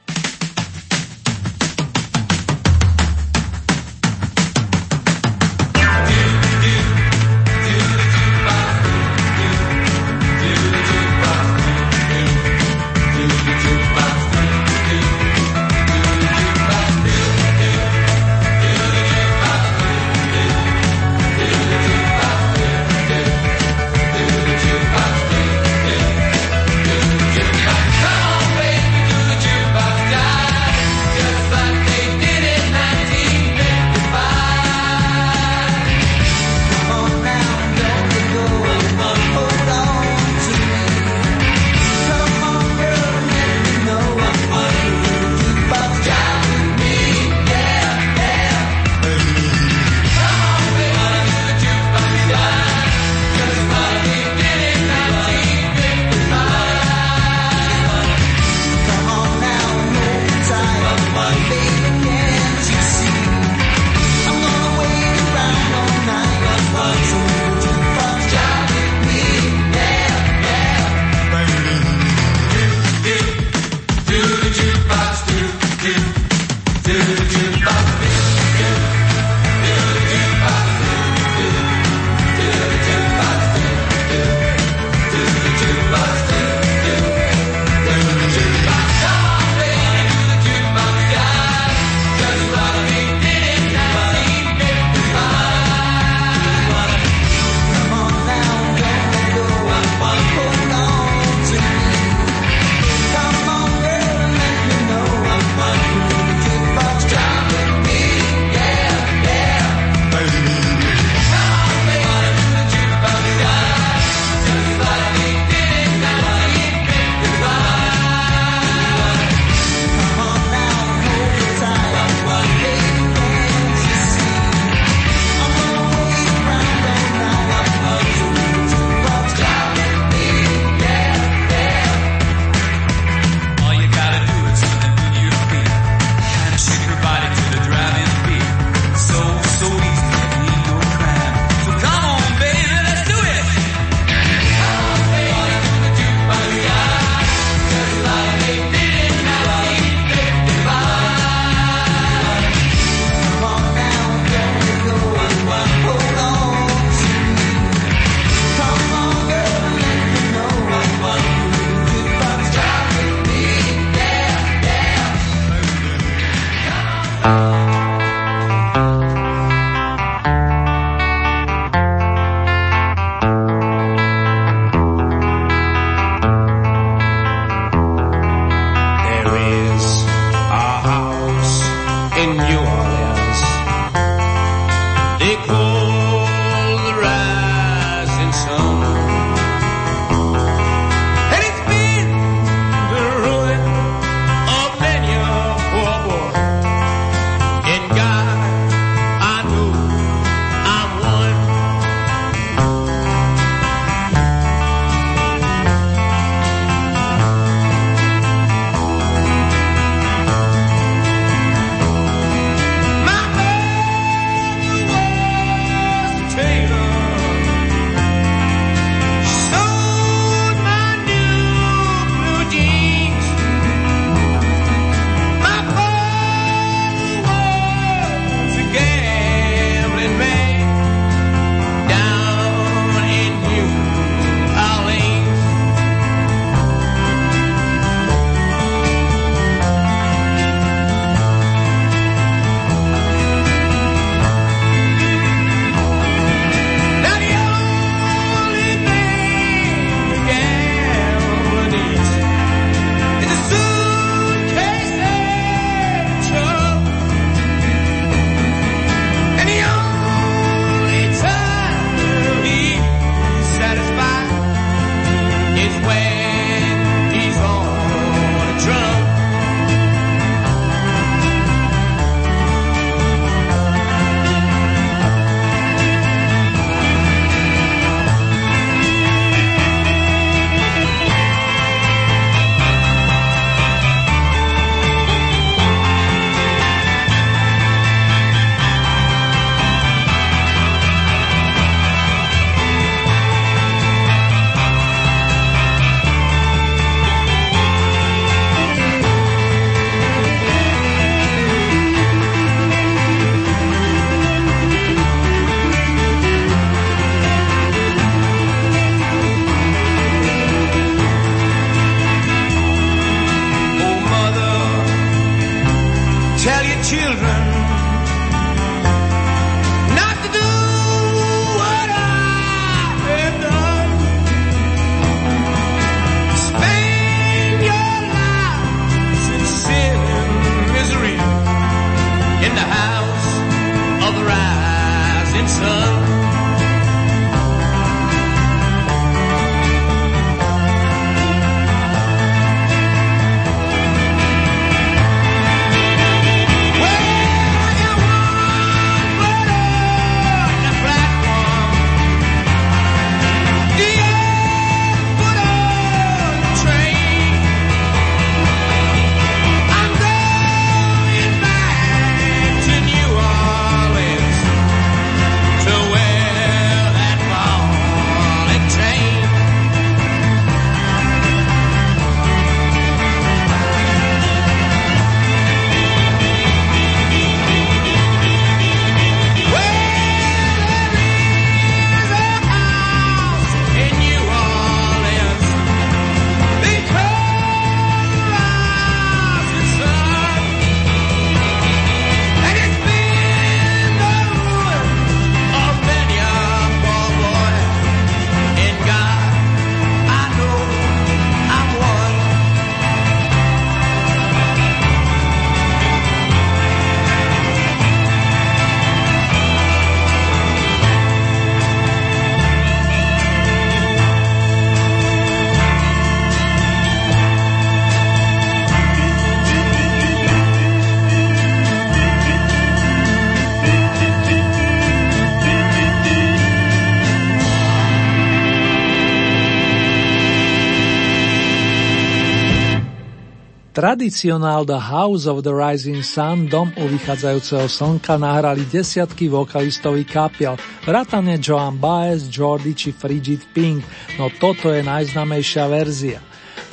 Tradicionál 433.77 434.65
The 434.65 434.81
House 434.81 435.29
of 435.29 435.45
the 435.45 435.53
Rising 435.53 436.01
Sun, 436.01 436.49
dom 436.49 436.73
u 436.81 436.89
vychádzajúceho 436.89 437.69
slnka, 437.69 438.17
nahrali 438.17 438.65
desiatky 438.65 439.29
vokalistový 439.29 440.01
kapiel, 440.01 440.57
vrátane 440.81 441.37
Joan 441.37 441.77
Baez, 441.77 442.25
Jordi 442.25 442.73
či 442.73 442.89
Frigid 442.89 443.45
Pink, 443.53 443.85
no 444.17 444.33
toto 444.33 444.73
je 444.73 444.81
najznamejšia 444.81 445.69
verzia. 445.69 446.17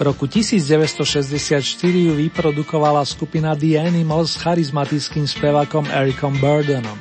V 0.00 0.08
roku 0.08 0.24
1964 0.24 1.60
ju 1.92 2.16
vyprodukovala 2.16 3.04
skupina 3.04 3.52
The 3.52 3.84
Animals 3.84 4.40
s 4.40 4.40
charizmatickým 4.40 5.28
spevakom 5.28 5.84
Ericom 5.92 6.32
Burdenom. 6.40 6.96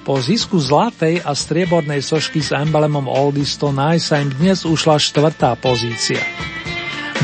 Po 0.00 0.16
zisku 0.16 0.56
zlatej 0.56 1.20
a 1.20 1.36
striebornej 1.36 2.00
sošky 2.00 2.40
s 2.40 2.56
emblemom 2.56 3.04
Oldies 3.04 3.52
to 3.60 3.68
Nice 3.68 4.08
sa 4.08 4.16
im 4.16 4.32
dnes 4.32 4.64
ušla 4.64 4.96
štvrtá 4.96 5.60
pozícia. 5.60 6.24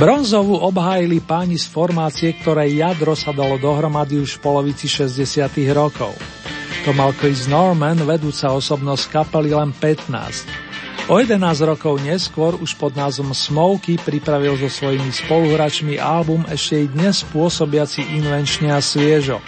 Bronzovú 0.01 0.57
obhájili 0.57 1.20
páni 1.20 1.61
z 1.61 1.68
formácie, 1.68 2.32
ktorej 2.40 2.80
jadro 2.80 3.12
sa 3.12 3.28
dalo 3.28 3.61
dohromady 3.61 4.16
už 4.16 4.40
v 4.40 4.40
polovici 4.40 4.88
60. 4.88 5.53
rokov. 5.76 6.16
To 6.88 6.97
mal 6.97 7.12
Chris 7.12 7.45
Norman, 7.45 8.01
vedúca 8.01 8.57
osobnosť 8.57 9.12
kapely 9.12 9.53
len 9.53 9.76
15. 9.76 11.12
O 11.12 11.20
11 11.20 11.36
rokov 11.68 12.01
neskôr 12.01 12.57
už 12.57 12.80
pod 12.80 12.97
názvom 12.97 13.36
Smokey 13.36 14.01
pripravil 14.01 14.57
so 14.57 14.72
svojimi 14.72 15.12
spoluhráčmi 15.12 16.01
album 16.01 16.49
ešte 16.49 16.82
i 16.82 16.86
dnes 16.88 17.20
pôsobiaci 17.28 18.16
invenčne 18.16 18.72
a 18.72 18.80
sviežo. 18.80 19.45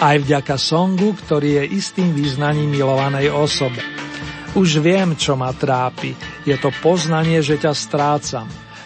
Aj 0.00 0.16
vďaka 0.16 0.56
songu, 0.56 1.12
ktorý 1.20 1.62
je 1.62 1.76
istým 1.76 2.16
význaním 2.16 2.72
milovanej 2.72 3.28
osobe. 3.28 3.84
Už 4.56 4.80
viem, 4.80 5.20
čo 5.20 5.36
ma 5.36 5.52
trápi. 5.52 6.16
Je 6.48 6.56
to 6.56 6.72
poznanie, 6.80 7.44
že 7.44 7.60
ťa 7.60 7.76
strácam. 7.76 8.61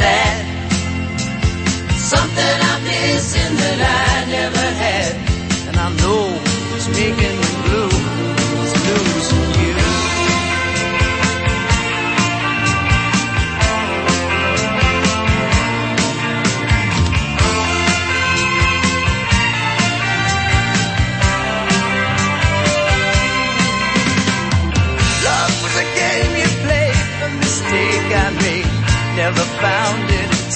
sad. 0.00 0.72
Something 2.12 2.56
I 2.70 2.74
miss 2.84 3.36
in 3.36 3.56
the 3.56 3.76
night. 3.84 4.09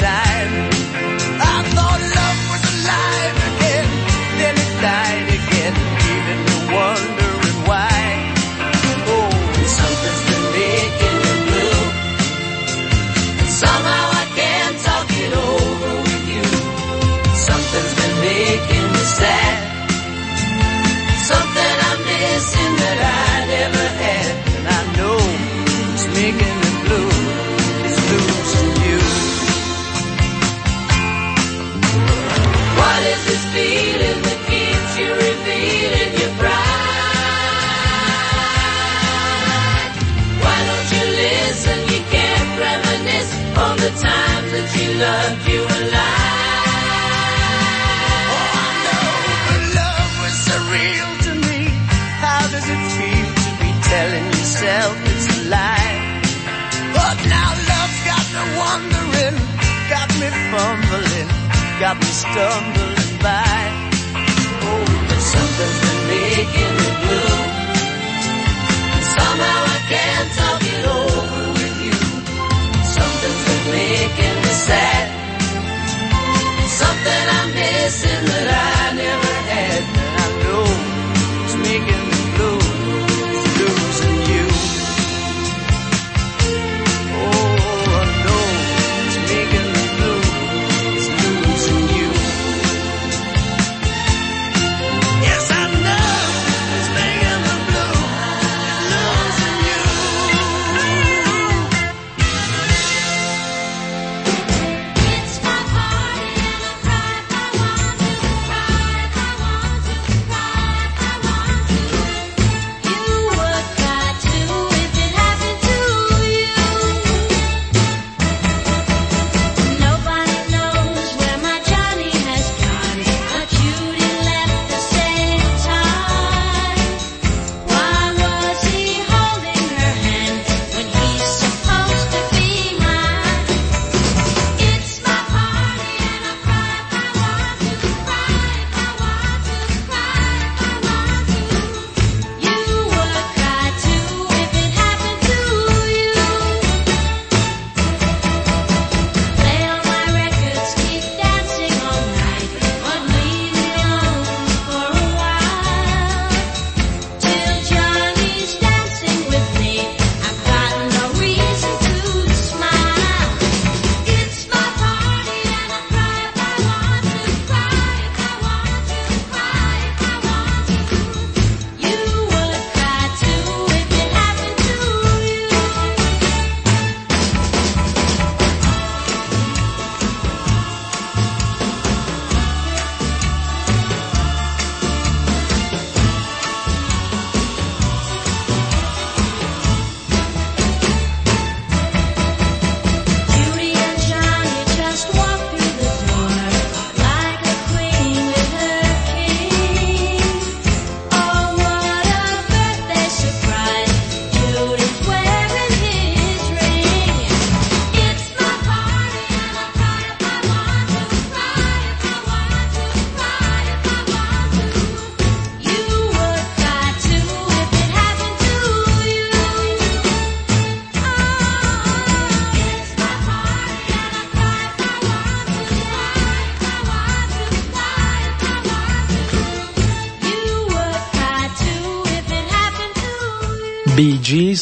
inside. 0.04 0.33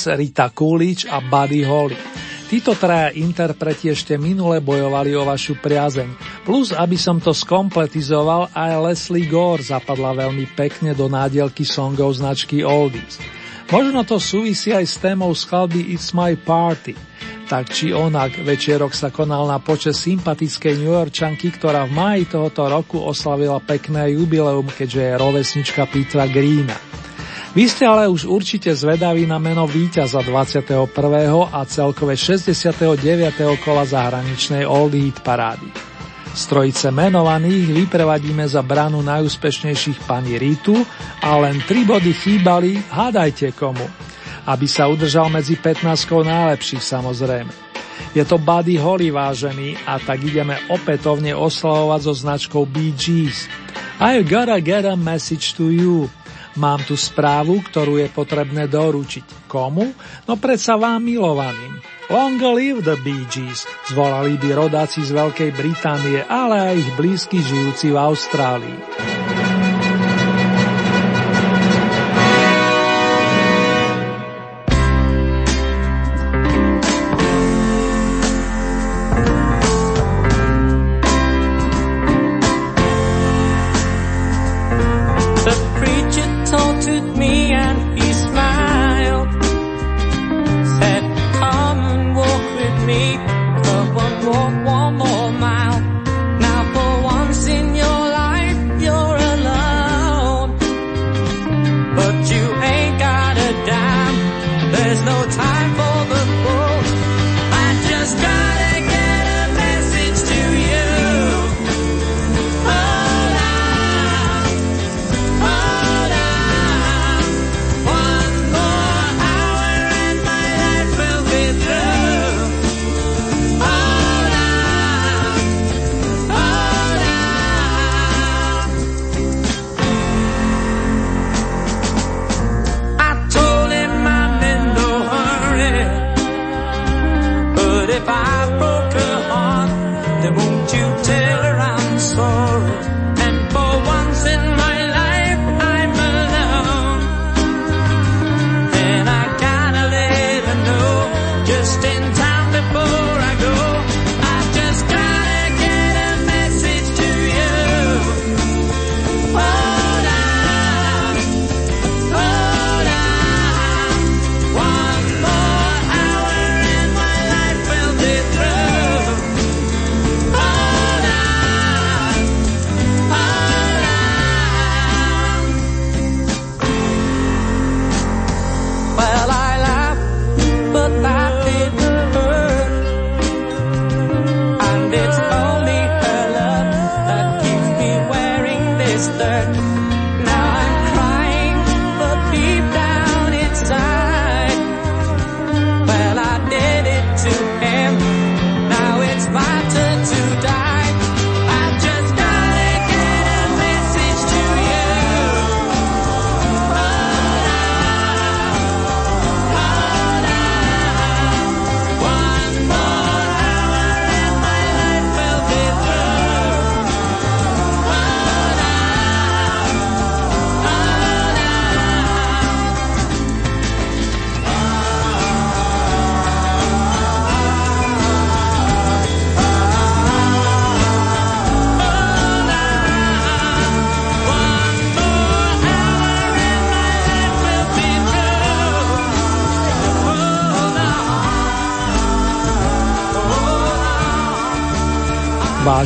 Gees, 0.02 0.18
Rita 0.18 0.50
Coolidge 0.50 1.06
a 1.06 1.22
Buddy 1.22 1.62
Holly. 1.62 1.96
Títo 2.50 2.74
traja 2.76 3.14
interpreti 3.16 3.88
ešte 3.88 4.18
minule 4.18 4.60
bojovali 4.60 5.16
o 5.16 5.24
vašu 5.24 5.56
priazeň. 5.62 6.42
Plus, 6.44 6.74
aby 6.74 6.98
som 7.00 7.16
to 7.22 7.32
skompletizoval, 7.32 8.52
aj 8.52 8.82
Leslie 8.82 9.30
Gore 9.30 9.64
zapadla 9.64 10.12
veľmi 10.26 10.52
pekne 10.52 10.92
do 10.92 11.08
nádielky 11.08 11.64
songov 11.64 12.18
značky 12.18 12.60
Oldies. 12.60 13.16
Možno 13.72 14.04
to 14.04 14.20
súvisí 14.20 14.68
aj 14.74 14.84
s 14.84 15.00
témou 15.00 15.32
skladby 15.32 15.96
It's 15.96 16.12
My 16.12 16.36
Party. 16.36 16.92
Tak 17.48 17.72
či 17.72 17.94
onak, 17.94 18.44
večerok 18.44 18.92
sa 18.92 19.08
konal 19.08 19.48
na 19.48 19.56
počas 19.62 19.96
sympatickej 20.04 20.82
New 20.82 20.92
Yorkčanky, 20.92 21.56
ktorá 21.56 21.88
v 21.88 21.96
máji 21.96 22.22
tohoto 22.28 22.68
roku 22.68 23.00
oslavila 23.00 23.64
pekné 23.64 24.12
jubileum, 24.12 24.68
keďže 24.68 25.00
je 25.00 25.12
rovesnička 25.16 25.88
Petra 25.88 26.28
Greena. 26.28 26.76
Vy 27.52 27.68
ste 27.68 27.84
ale 27.84 28.08
už 28.08 28.24
určite 28.24 28.72
zvedaví 28.72 29.28
na 29.28 29.36
meno 29.36 29.68
víťaza 29.68 30.24
21. 30.24 30.88
a 31.52 31.60
celkové 31.68 32.16
69. 32.16 32.80
kola 33.60 33.84
zahraničnej 33.84 34.64
Old 34.64 34.96
Heat 34.96 35.20
parády. 35.20 35.68
Z 36.32 36.48
menovaných 36.88 37.76
vyprevadíme 37.76 38.48
za 38.48 38.64
branu 38.64 39.04
najúspešnejších 39.04 40.08
pani 40.08 40.40
Ritu 40.40 40.80
a 41.20 41.36
len 41.44 41.60
tri 41.68 41.84
body 41.84 42.16
chýbali, 42.16 42.88
hádajte 42.88 43.52
komu. 43.52 43.84
Aby 44.48 44.64
sa 44.64 44.88
udržal 44.88 45.28
medzi 45.28 45.60
15 45.60 45.84
najlepších 46.08 46.80
samozrejme. 46.80 47.52
Je 48.16 48.24
to 48.24 48.40
Buddy 48.40 48.80
Holly 48.80 49.12
vážený 49.12 49.76
a 49.84 50.00
tak 50.00 50.24
ideme 50.24 50.56
opätovne 50.72 51.36
oslavovať 51.36 52.00
so 52.00 52.12
značkou 52.16 52.64
Bee 52.64 52.96
Gees. 52.96 53.44
I 54.00 54.24
gotta 54.24 54.56
get 54.56 54.88
a 54.88 54.96
message 54.96 55.52
to 55.60 55.68
you– 55.68 56.08
Mám 56.60 56.84
tu 56.84 57.00
správu, 57.00 57.64
ktorú 57.64 57.96
je 57.96 58.12
potrebné 58.12 58.68
doručiť. 58.68 59.48
Komu? 59.48 59.88
No 60.28 60.34
predsa 60.36 60.76
vám 60.76 61.00
milovaným. 61.00 61.80
Long 62.12 62.36
live 62.36 62.84
the 62.84 63.00
Bee 63.00 63.24
Gees, 63.32 63.64
zvolali 63.88 64.36
by 64.36 64.52
rodáci 64.52 65.00
z 65.00 65.16
Veľkej 65.16 65.50
Británie, 65.56 66.20
ale 66.28 66.72
aj 66.72 66.74
ich 66.76 66.90
blízky 67.00 67.40
žijúci 67.40 67.88
v 67.88 67.96
Austrálii. 67.96 69.41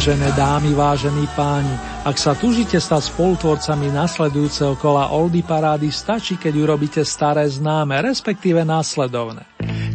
Vážené 0.07 0.39
dámy, 0.39 0.71
vážení 0.71 1.27
páni, 1.35 1.75
ak 2.07 2.15
sa 2.15 2.39
tužite 2.39 2.79
stať 2.79 3.11
spolutvorcami 3.11 3.91
nasledujúceho 3.91 4.79
kola 4.79 5.11
Oldy 5.11 5.43
Parády, 5.43 5.91
stačí, 5.91 6.39
keď 6.39 6.55
urobíte 6.63 7.03
staré 7.03 7.43
známe, 7.51 7.99
respektíve 8.07 8.63
následovné. 8.63 9.43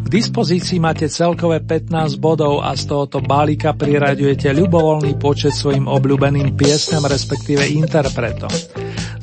K 0.04 0.08
dispozícii 0.12 0.84
máte 0.84 1.08
celkové 1.08 1.64
15 1.64 2.20
bodov 2.20 2.60
a 2.60 2.76
z 2.76 2.92
tohoto 2.92 3.24
balíka 3.24 3.72
priraďujete 3.72 4.52
ľubovoľný 4.52 5.16
počet 5.16 5.56
svojim 5.56 5.88
obľúbeným 5.88 6.60
piesňam, 6.60 7.08
respektíve 7.08 7.72
interpretom. 7.72 8.52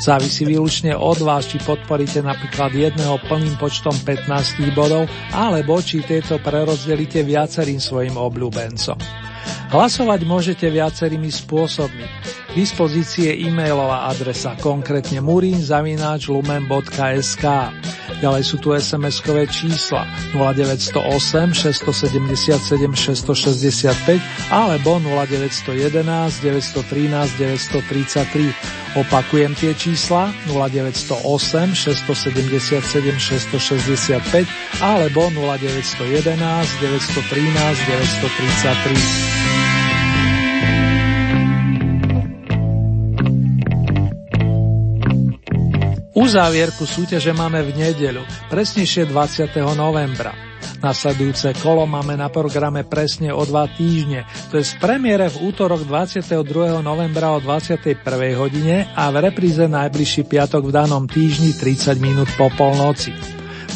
Závisí 0.00 0.48
výlučne 0.48 0.96
od 0.96 1.20
vás, 1.20 1.52
či 1.52 1.60
podporíte 1.60 2.24
napríklad 2.24 2.72
jedného 2.72 3.20
plným 3.28 3.60
počtom 3.60 3.92
15 3.92 4.72
bodov, 4.72 5.04
alebo 5.36 5.84
či 5.84 6.00
tieto 6.00 6.40
prerozdelíte 6.40 7.20
viacerým 7.28 7.76
svojim 7.76 8.16
obľúbencom. 8.16 8.96
Hlasovať 9.68 10.24
môžete 10.24 10.64
viacerými 10.72 11.28
spôsobmi. 11.28 12.08
dispozícii 12.56 13.28
je 13.28 13.52
e-mailová 13.52 14.08
adresa, 14.08 14.56
konkrétne 14.56 15.20
murinzavináčlumen.sk. 15.20 17.44
Ďalej 18.18 18.42
sú 18.48 18.58
tu 18.58 18.72
SMS-kové 18.72 19.44
čísla 19.44 20.08
0908 20.32 21.52
677 21.52 22.96
665 22.96 24.48
alebo 24.48 24.96
0911 25.04 26.40
913 26.40 27.36
933. 27.36 28.96
Opakujem 28.96 29.52
tie 29.52 29.76
čísla 29.76 30.32
0908 30.48 31.76
677 31.76 33.20
665 33.20 34.48
alebo 34.80 35.28
0911 35.30 36.40
913 36.80 37.84
933. 37.84 39.47
Uzávierku 46.18 46.82
súťaže 46.82 47.30
máme 47.30 47.62
v 47.62 47.78
nedeľu, 47.78 48.26
presnejšie 48.50 49.06
20. 49.06 49.54
novembra. 49.78 50.34
Nasledujúce 50.82 51.54
kolo 51.62 51.86
máme 51.86 52.18
na 52.18 52.26
programe 52.26 52.82
presne 52.82 53.30
o 53.30 53.46
dva 53.46 53.70
týždne, 53.70 54.26
to 54.50 54.58
je 54.58 54.66
z 54.66 54.74
premiére 54.82 55.30
v 55.30 55.54
útorok 55.54 55.86
22. 55.86 56.82
novembra 56.82 57.30
o 57.34 57.38
21. 57.38 58.02
hodine 58.34 58.90
a 58.98 59.14
v 59.14 59.30
repríze 59.30 59.62
najbližší 59.62 60.26
piatok 60.26 60.66
v 60.66 60.74
danom 60.74 61.06
týždni 61.06 61.54
30 61.54 62.02
minút 62.02 62.26
po 62.34 62.50
polnoci. 62.50 63.14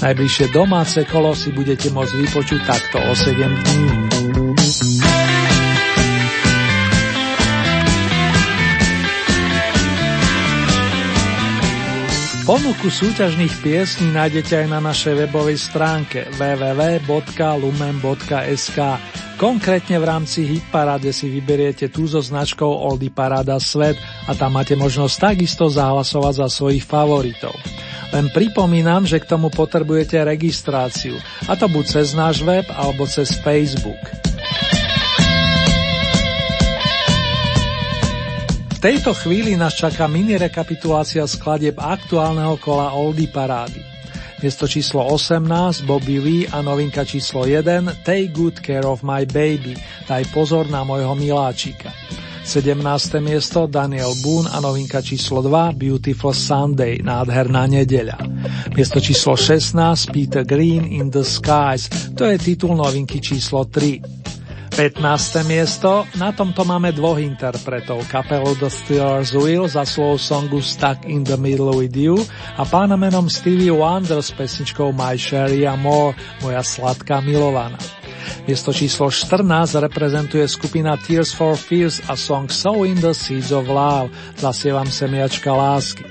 Najbližšie 0.02 0.50
domáce 0.50 1.06
kolo 1.06 1.38
si 1.38 1.54
budete 1.54 1.94
môcť 1.94 2.26
vypočuť 2.26 2.60
takto 2.66 2.98
o 3.06 3.14
7 3.14 3.38
dní. 3.38 4.01
Ponuku 12.42 12.90
súťažných 12.90 13.62
piesní 13.62 14.10
nájdete 14.10 14.66
aj 14.66 14.66
na 14.66 14.82
našej 14.82 15.14
webovej 15.14 15.62
stránke 15.62 16.26
www.lumen.sk. 16.34 17.18
Konkrétne 19.38 20.02
v 20.02 20.04
rámci 20.10 20.42
Hitparáde 20.50 21.14
si 21.14 21.30
vyberiete 21.30 21.86
tú 21.86 22.10
so 22.10 22.18
značkou 22.18 22.66
Oldy 22.66 23.14
Paráda 23.14 23.62
Svet 23.62 23.94
a 24.26 24.34
tam 24.34 24.58
máte 24.58 24.74
možnosť 24.74 25.38
takisto 25.38 25.70
zahlasovať 25.70 26.42
za 26.42 26.50
svojich 26.50 26.82
favoritov. 26.82 27.54
Len 28.10 28.26
pripomínam, 28.34 29.06
že 29.06 29.22
k 29.22 29.30
tomu 29.30 29.46
potrebujete 29.46 30.18
registráciu, 30.26 31.14
a 31.46 31.54
to 31.54 31.70
buď 31.70 31.84
cez 31.94 32.10
náš 32.10 32.42
web 32.42 32.66
alebo 32.74 33.06
cez 33.06 33.38
Facebook. 33.38 34.31
Tejto 38.82 39.14
chvíli 39.14 39.54
nás 39.54 39.78
čaká 39.78 40.10
mini 40.10 40.34
rekapitulácia 40.34 41.22
skladieb 41.22 41.78
aktuálneho 41.78 42.58
kola 42.58 42.90
Oldy 42.90 43.30
Parády. 43.30 43.78
Miesto 44.42 44.66
číslo 44.66 45.06
18 45.06 45.86
Bobby 45.86 46.18
Lee 46.18 46.50
a 46.50 46.66
novinka 46.66 47.06
číslo 47.06 47.46
1 47.46 47.62
Take 48.02 48.34
Good 48.34 48.58
Care 48.58 48.82
of 48.82 49.06
My 49.06 49.22
Baby, 49.22 49.78
daj 50.10 50.26
pozor 50.34 50.66
na 50.66 50.82
mojho 50.82 51.14
miláčika. 51.14 51.94
17. 52.42 53.22
miesto 53.22 53.70
Daniel 53.70 54.18
Boone 54.18 54.50
a 54.50 54.58
novinka 54.58 54.98
číslo 54.98 55.46
2 55.46 55.78
Beautiful 55.78 56.34
Sunday, 56.34 56.98
nádherná 56.98 57.70
nedeľa. 57.70 58.18
Miesto 58.74 58.98
číslo 58.98 59.38
16 59.38 59.78
Peter 60.10 60.42
Green 60.42 60.90
In 60.90 61.06
the 61.06 61.22
Skies, 61.22 61.86
to 62.18 62.26
je 62.26 62.34
titul 62.34 62.74
novinky 62.74 63.22
číslo 63.22 63.62
3. 63.70 64.21
15. 64.72 65.44
miesto, 65.44 66.08
na 66.16 66.32
tomto 66.32 66.64
máme 66.64 66.96
dvoch 66.96 67.20
interpretov, 67.20 68.08
kapelu 68.08 68.56
The 68.56 68.72
Steelers 68.72 69.36
Wheel 69.36 69.68
za 69.68 69.84
slovo 69.84 70.16
songu 70.16 70.64
Stuck 70.64 71.04
in 71.04 71.28
the 71.28 71.36
Middle 71.36 71.76
with 71.76 71.92
You 71.92 72.16
a 72.56 72.64
pána 72.64 72.96
menom 72.96 73.28
Stevie 73.28 73.68
Wonder 73.68 74.24
s 74.24 74.32
pesničkou 74.32 74.96
My 74.96 75.20
Sherry 75.20 75.68
a 75.68 75.76
More, 75.76 76.16
moja 76.40 76.64
sladká 76.64 77.20
milovaná. 77.20 77.76
Miesto 78.48 78.72
číslo 78.72 79.12
14 79.12 79.76
reprezentuje 79.76 80.48
skupina 80.48 80.96
Tears 80.96 81.36
for 81.36 81.52
Fears 81.52 82.00
a 82.08 82.16
song 82.16 82.48
So 82.48 82.88
in 82.88 82.96
the 82.96 83.12
Seeds 83.12 83.52
of 83.52 83.68
Love, 83.68 84.08
zasievam 84.40 84.88
semiačka 84.88 85.52
lásky. 85.52 86.08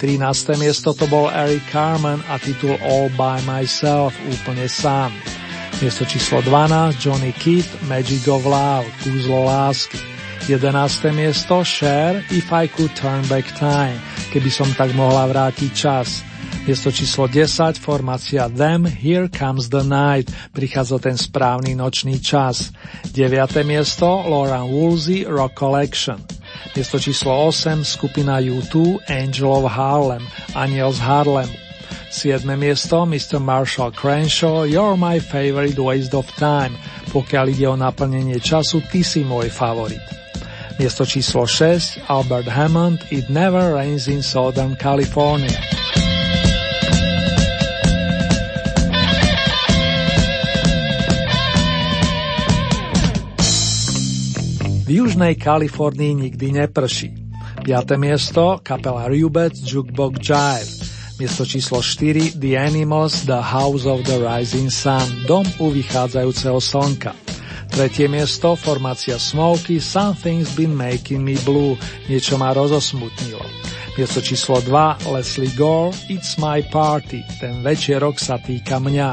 13. 0.00 0.56
miesto 0.56 0.96
to 0.96 1.04
bol 1.12 1.28
Eric 1.28 1.60
Carmen 1.68 2.24
a 2.32 2.40
titul 2.40 2.80
All 2.80 3.12
by 3.20 3.44
Myself, 3.44 4.16
úplne 4.32 4.64
sám. 4.64 5.12
Miesto 5.78 6.02
číslo 6.02 6.42
12 6.42 6.98
Johnny 6.98 7.30
Keith 7.30 7.70
Magic 7.86 8.26
of 8.26 8.42
Love, 8.42 8.82
Kúzlo 9.06 9.46
lásky. 9.46 9.94
11. 10.50 11.14
miesto 11.14 11.62
Share 11.62 12.18
If 12.34 12.50
I 12.50 12.66
Could 12.66 12.90
Turn 12.98 13.22
Back 13.30 13.46
Time, 13.54 13.94
keby 14.34 14.50
som 14.50 14.66
tak 14.74 14.90
mohla 14.98 15.30
vrátiť 15.30 15.70
čas. 15.70 16.26
Miesto 16.66 16.90
číslo 16.90 17.30
10 17.30 17.78
formácia 17.78 18.50
Them 18.50 18.90
Here 18.90 19.30
Comes 19.30 19.70
the 19.70 19.86
Night, 19.86 20.34
prichádza 20.50 20.98
ten 20.98 21.14
správny 21.14 21.78
nočný 21.78 22.18
čas. 22.18 22.74
9. 23.14 23.62
miesto 23.62 24.08
Lauren 24.26 24.66
Woolsey 24.66 25.30
Rock 25.30 25.54
Collection. 25.62 26.18
Miesto 26.74 26.98
číslo 26.98 27.30
8 27.54 27.86
skupina 27.86 28.42
U2 28.42 28.98
Angel 29.06 29.46
of 29.46 29.70
Harlem, 29.70 30.26
Aniel 30.58 30.90
z 30.90 31.06
Harlemu. 31.06 31.67
7. 32.10 32.44
miesto 32.56 33.04
Mr. 33.04 33.38
Marshall 33.38 33.92
Crenshaw 33.92 34.64
You're 34.64 34.96
my 34.96 35.20
favorite 35.20 35.78
waste 35.78 36.14
of 36.14 36.26
time. 36.36 36.74
Pokiaľ 37.12 37.44
ide 37.52 37.66
o 37.68 37.76
naplnenie 37.76 38.40
času, 38.40 38.84
ty 38.88 39.00
si 39.00 39.24
môj 39.24 39.48
favorit. 39.48 40.02
Miesto 40.78 41.02
číslo 41.02 41.42
6 41.42 42.06
Albert 42.06 42.46
Hammond 42.46 43.02
It 43.10 43.26
Never 43.26 43.74
Rains 43.74 44.06
in 44.06 44.22
Southern 44.22 44.78
California. 44.78 45.58
V 54.88 54.88
južnej 54.88 55.36
Kalifornii 55.36 56.14
nikdy 56.14 56.64
neprší. 56.64 57.12
5. 57.68 58.00
miesto 58.00 58.56
kapela 58.64 59.04
Rubet 59.12 59.52
Jukebox 59.52 60.16
Jive. 60.24 60.77
Miesto 61.18 61.42
číslo 61.42 61.82
4 61.82 62.38
The 62.38 62.54
Animals 62.54 63.26
The 63.26 63.42
House 63.42 63.90
of 63.90 64.06
the 64.06 64.22
Rising 64.22 64.70
Sun 64.70 65.26
Dom 65.26 65.42
u 65.58 65.74
vychádzajúceho 65.74 66.62
slnka. 66.62 67.10
Tretie 67.74 68.06
miesto 68.06 68.54
formácia 68.54 69.18
Smokey 69.18 69.82
Something's 69.82 70.54
Been 70.54 70.70
Making 70.78 71.26
Me 71.26 71.34
Blue 71.42 71.74
Niečo 72.06 72.38
ma 72.38 72.54
rozosmutnilo. 72.54 73.42
Miesto 73.98 74.22
číslo 74.22 74.62
2 74.62 75.10
Leslie 75.10 75.50
Gore 75.58 75.90
It's 76.06 76.38
My 76.38 76.62
Party 76.62 77.26
Ten 77.42 77.66
večerok 77.66 78.14
sa 78.22 78.38
týka 78.38 78.78
mňa. 78.78 79.10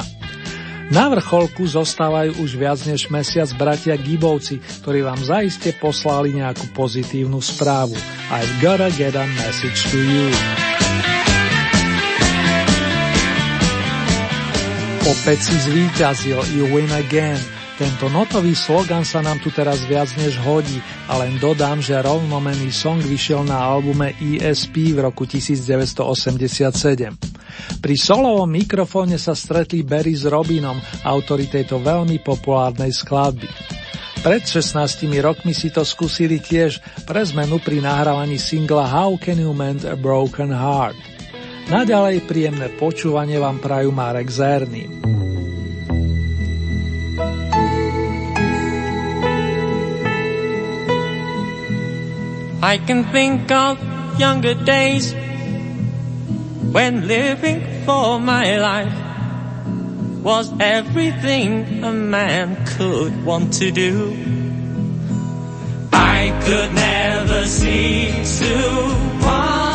Na 0.94 1.10
vrcholku 1.10 1.65
zostávajú 1.65 2.38
už 2.38 2.61
viac 2.61 2.86
než 2.86 3.10
mesiac 3.10 3.49
bratia 3.57 3.98
Gibovci, 3.98 4.61
ktorí 4.86 5.02
vám 5.02 5.18
zaiste 5.26 5.73
poslali 5.73 6.38
nejakú 6.38 6.69
pozitívnu 6.77 7.41
správu. 7.41 7.98
I've 8.30 8.53
gotta 8.61 8.94
get 8.94 9.18
a 9.18 9.26
message 9.41 9.90
to 9.90 9.98
you. 9.98 10.30
Opäť 15.06 15.53
si 15.53 15.56
zvíťazil, 15.69 16.41
you 16.57 16.65
win 16.73 16.90
again. 16.90 17.38
Tento 17.77 18.10
notový 18.10 18.57
slogan 18.57 19.06
sa 19.06 19.22
nám 19.22 19.38
tu 19.38 19.53
teraz 19.53 19.86
viac 19.86 20.10
než 20.18 20.41
hodí 20.41 20.82
a 21.06 21.22
len 21.22 21.38
dodám, 21.38 21.77
že 21.77 21.94
rovnomený 21.94 22.73
song 22.73 22.98
vyšiel 23.06 23.45
na 23.45 23.61
albume 23.61 24.18
ESP 24.18 24.98
v 24.98 25.06
roku 25.06 25.30
1987. 25.30 27.22
Pri 27.86 27.95
solovom 28.02 28.49
mikrofóne 28.49 29.22
sa 29.22 29.38
stretli 29.38 29.86
Barry 29.86 30.18
s 30.18 30.26
Robinom, 30.26 30.82
autori 31.06 31.45
tejto 31.53 31.77
veľmi 31.86 32.26
populárnej 32.26 32.90
skladby. 32.90 33.45
Pred 34.26 34.41
16 34.41 35.06
rokmi 35.22 35.53
si 35.53 35.69
to 35.69 35.86
skúsili 35.86 36.41
tiež 36.41 36.82
pre 37.06 37.22
zmenu 37.22 37.61
pri 37.61 37.77
nahrávaní 37.77 38.41
singla 38.41 38.90
How 38.90 39.14
Can 39.22 39.38
You 39.38 39.53
Mend 39.53 39.86
a 39.86 39.94
Broken 39.94 40.49
Heart. 40.49 41.15
Naďalej 41.66 42.30
príjemné 42.30 42.70
počúvanie 42.78 43.42
vám 43.42 43.58
prajú 43.58 43.90
Marek 43.90 44.30
Zerný. 44.30 44.86
I 52.62 52.82
can 52.86 53.06
think 53.10 53.50
of 53.50 53.78
younger 54.18 54.54
days 54.54 55.14
when 56.70 57.10
living 57.10 57.62
for 57.86 58.22
my 58.22 58.58
life 58.58 58.98
was 60.22 60.54
everything 60.62 61.82
a 61.86 61.94
man 61.94 62.58
could 62.78 63.14
want 63.26 63.54
to 63.62 63.70
do. 63.70 64.14
I 65.94 66.34
could 66.46 66.74
never 66.74 67.46
see 67.46 68.10
tomorrow. 68.38 68.96
sorrows. 69.36 69.74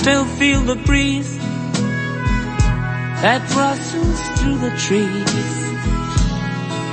still 0.00 0.24
feel 0.24 0.62
the 0.62 0.76
breeze 0.76 1.36
that 3.20 3.42
rustles 3.54 4.20
through 4.38 4.56
the 4.56 4.74
trees 4.78 5.34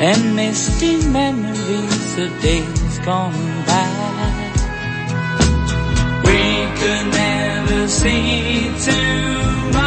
and 0.02 0.36
misty 0.36 1.08
memories 1.08 2.18
of 2.18 2.42
days 2.42 3.00
gone 3.06 3.32
by. 3.66 3.88
We 6.28 6.42
could 6.80 7.08
never 7.14 7.88
see 7.88 8.70
tomorrow. 8.84 9.87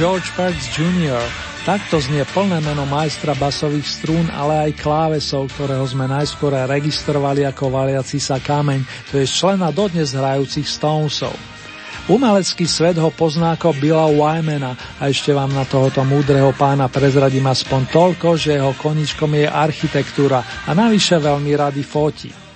George 0.00 0.32
Perks 0.32 0.72
Jr. 0.72 1.20
Takto 1.68 2.00
znie 2.00 2.24
plné 2.32 2.64
meno 2.64 2.88
majstra 2.88 3.36
basových 3.36 3.84
strún, 3.84 4.32
ale 4.32 4.72
aj 4.72 4.80
klávesov, 4.80 5.52
ktorého 5.52 5.84
sme 5.84 6.08
najskôr 6.08 6.56
registrovali 6.56 7.44
ako 7.44 7.68
valiaci 7.68 8.16
sa 8.16 8.40
kameň, 8.40 8.80
to 9.12 9.20
je 9.20 9.28
člena 9.28 9.68
dodnes 9.68 10.16
hrajúcich 10.16 10.64
Stonesov. 10.64 11.36
Umelecký 12.08 12.64
svet 12.64 12.96
ho 12.96 13.12
pozná 13.12 13.60
ako 13.60 13.76
Billa 13.76 14.08
Wymana 14.08 14.72
a 14.96 15.12
ešte 15.12 15.36
vám 15.36 15.52
na 15.52 15.68
tohoto 15.68 16.00
múdreho 16.00 16.56
pána 16.56 16.88
prezradím 16.88 17.44
aspoň 17.52 17.92
toľko, 17.92 18.40
že 18.40 18.56
jeho 18.56 18.72
koničkom 18.80 19.36
je 19.36 19.52
architektúra 19.52 20.64
a 20.64 20.72
navyše 20.72 21.20
veľmi 21.20 21.52
rady 21.52 21.84
fotí. 21.84 22.49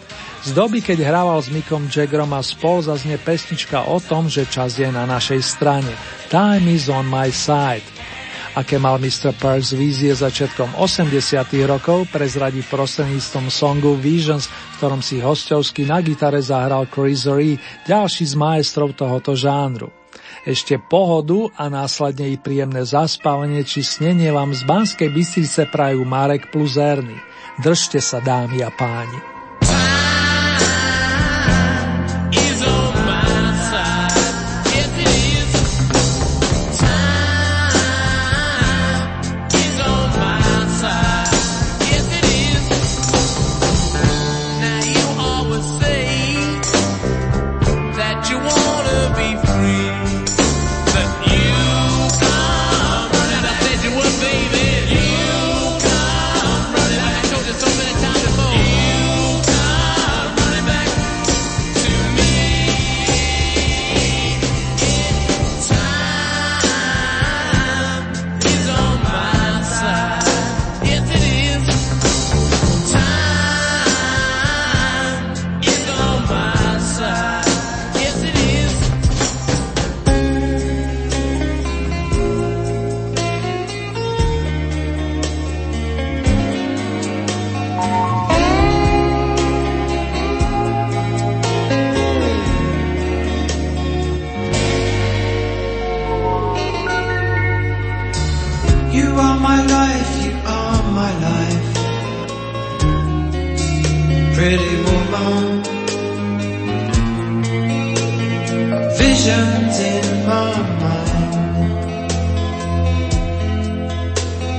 Z 0.45 0.53
doby, 0.53 0.85
keď 0.85 1.09
hrával 1.09 1.41
s 1.41 1.49
Mikom 1.49 1.89
Jaggerom 1.89 2.37
a 2.37 2.45
spol 2.45 2.85
zaznie 2.85 3.17
pesnička 3.17 3.89
o 3.89 3.97
tom, 3.97 4.29
že 4.29 4.45
čas 4.45 4.77
je 4.77 4.85
na 4.93 5.09
našej 5.09 5.41
strane. 5.41 5.89
Time 6.29 6.69
is 6.69 6.93
on 6.93 7.09
my 7.09 7.33
side. 7.33 7.81
Aké 8.53 8.77
mal 8.77 9.01
Mr. 9.01 9.33
Perks 9.33 9.73
vízie 9.73 10.13
začiatkom 10.13 10.77
80 10.77 11.49
rokov, 11.65 12.13
prezradí 12.13 12.61
prostredníctvom 12.61 13.49
songu 13.49 13.97
Visions, 13.97 14.47
v 14.47 14.75
ktorom 14.79 15.01
si 15.01 15.17
hostovsky 15.19 15.89
na 15.89 16.05
gitare 16.05 16.45
zahral 16.45 16.93
Chris 16.93 17.25
Ree, 17.25 17.57
ďalší 17.89 18.29
z 18.29 18.35
maestrov 18.37 18.93
tohoto 18.93 19.33
žánru. 19.33 19.89
Ešte 20.45 20.77
pohodu 20.77 21.51
a 21.57 21.73
následne 21.73 22.29
i 22.29 22.37
príjemné 22.37 22.85
zaspávanie 22.85 23.65
či 23.65 23.81
snenie 23.81 24.29
vám 24.29 24.53
z 24.53 24.61
Banskej 24.69 25.09
Bystrice 25.09 25.65
prajú 25.73 26.05
Marek 26.05 26.53
plus 26.53 26.77
Erny. 26.77 27.17
Držte 27.65 27.99
sa 28.05 28.21
dámy 28.21 28.61
a 28.61 28.69
páni. 28.69 29.34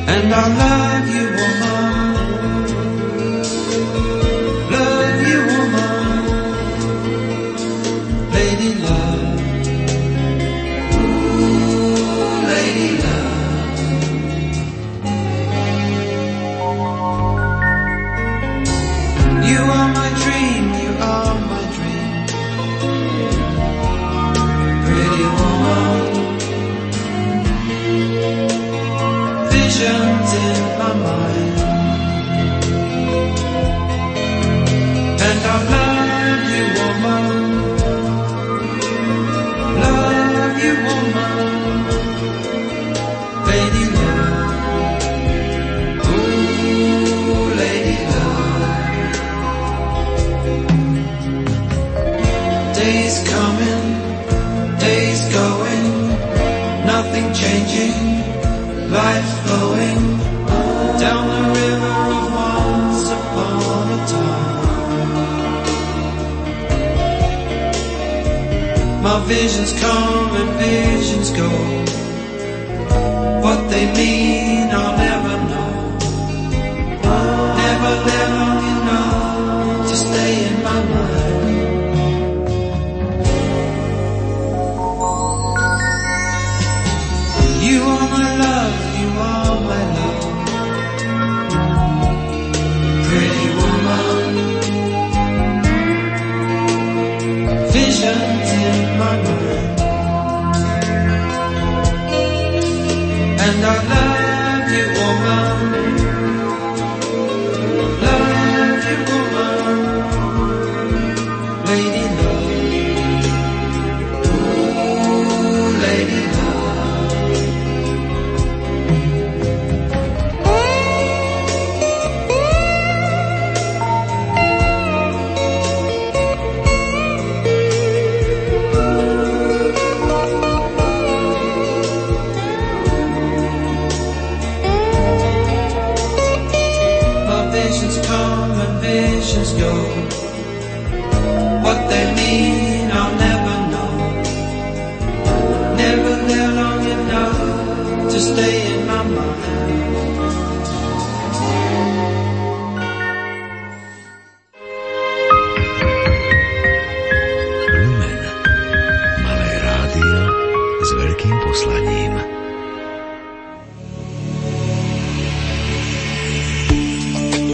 And 0.08 0.34
I 0.34 0.48
love 0.62 1.08
you, 1.16 1.26
woman. 1.38 1.85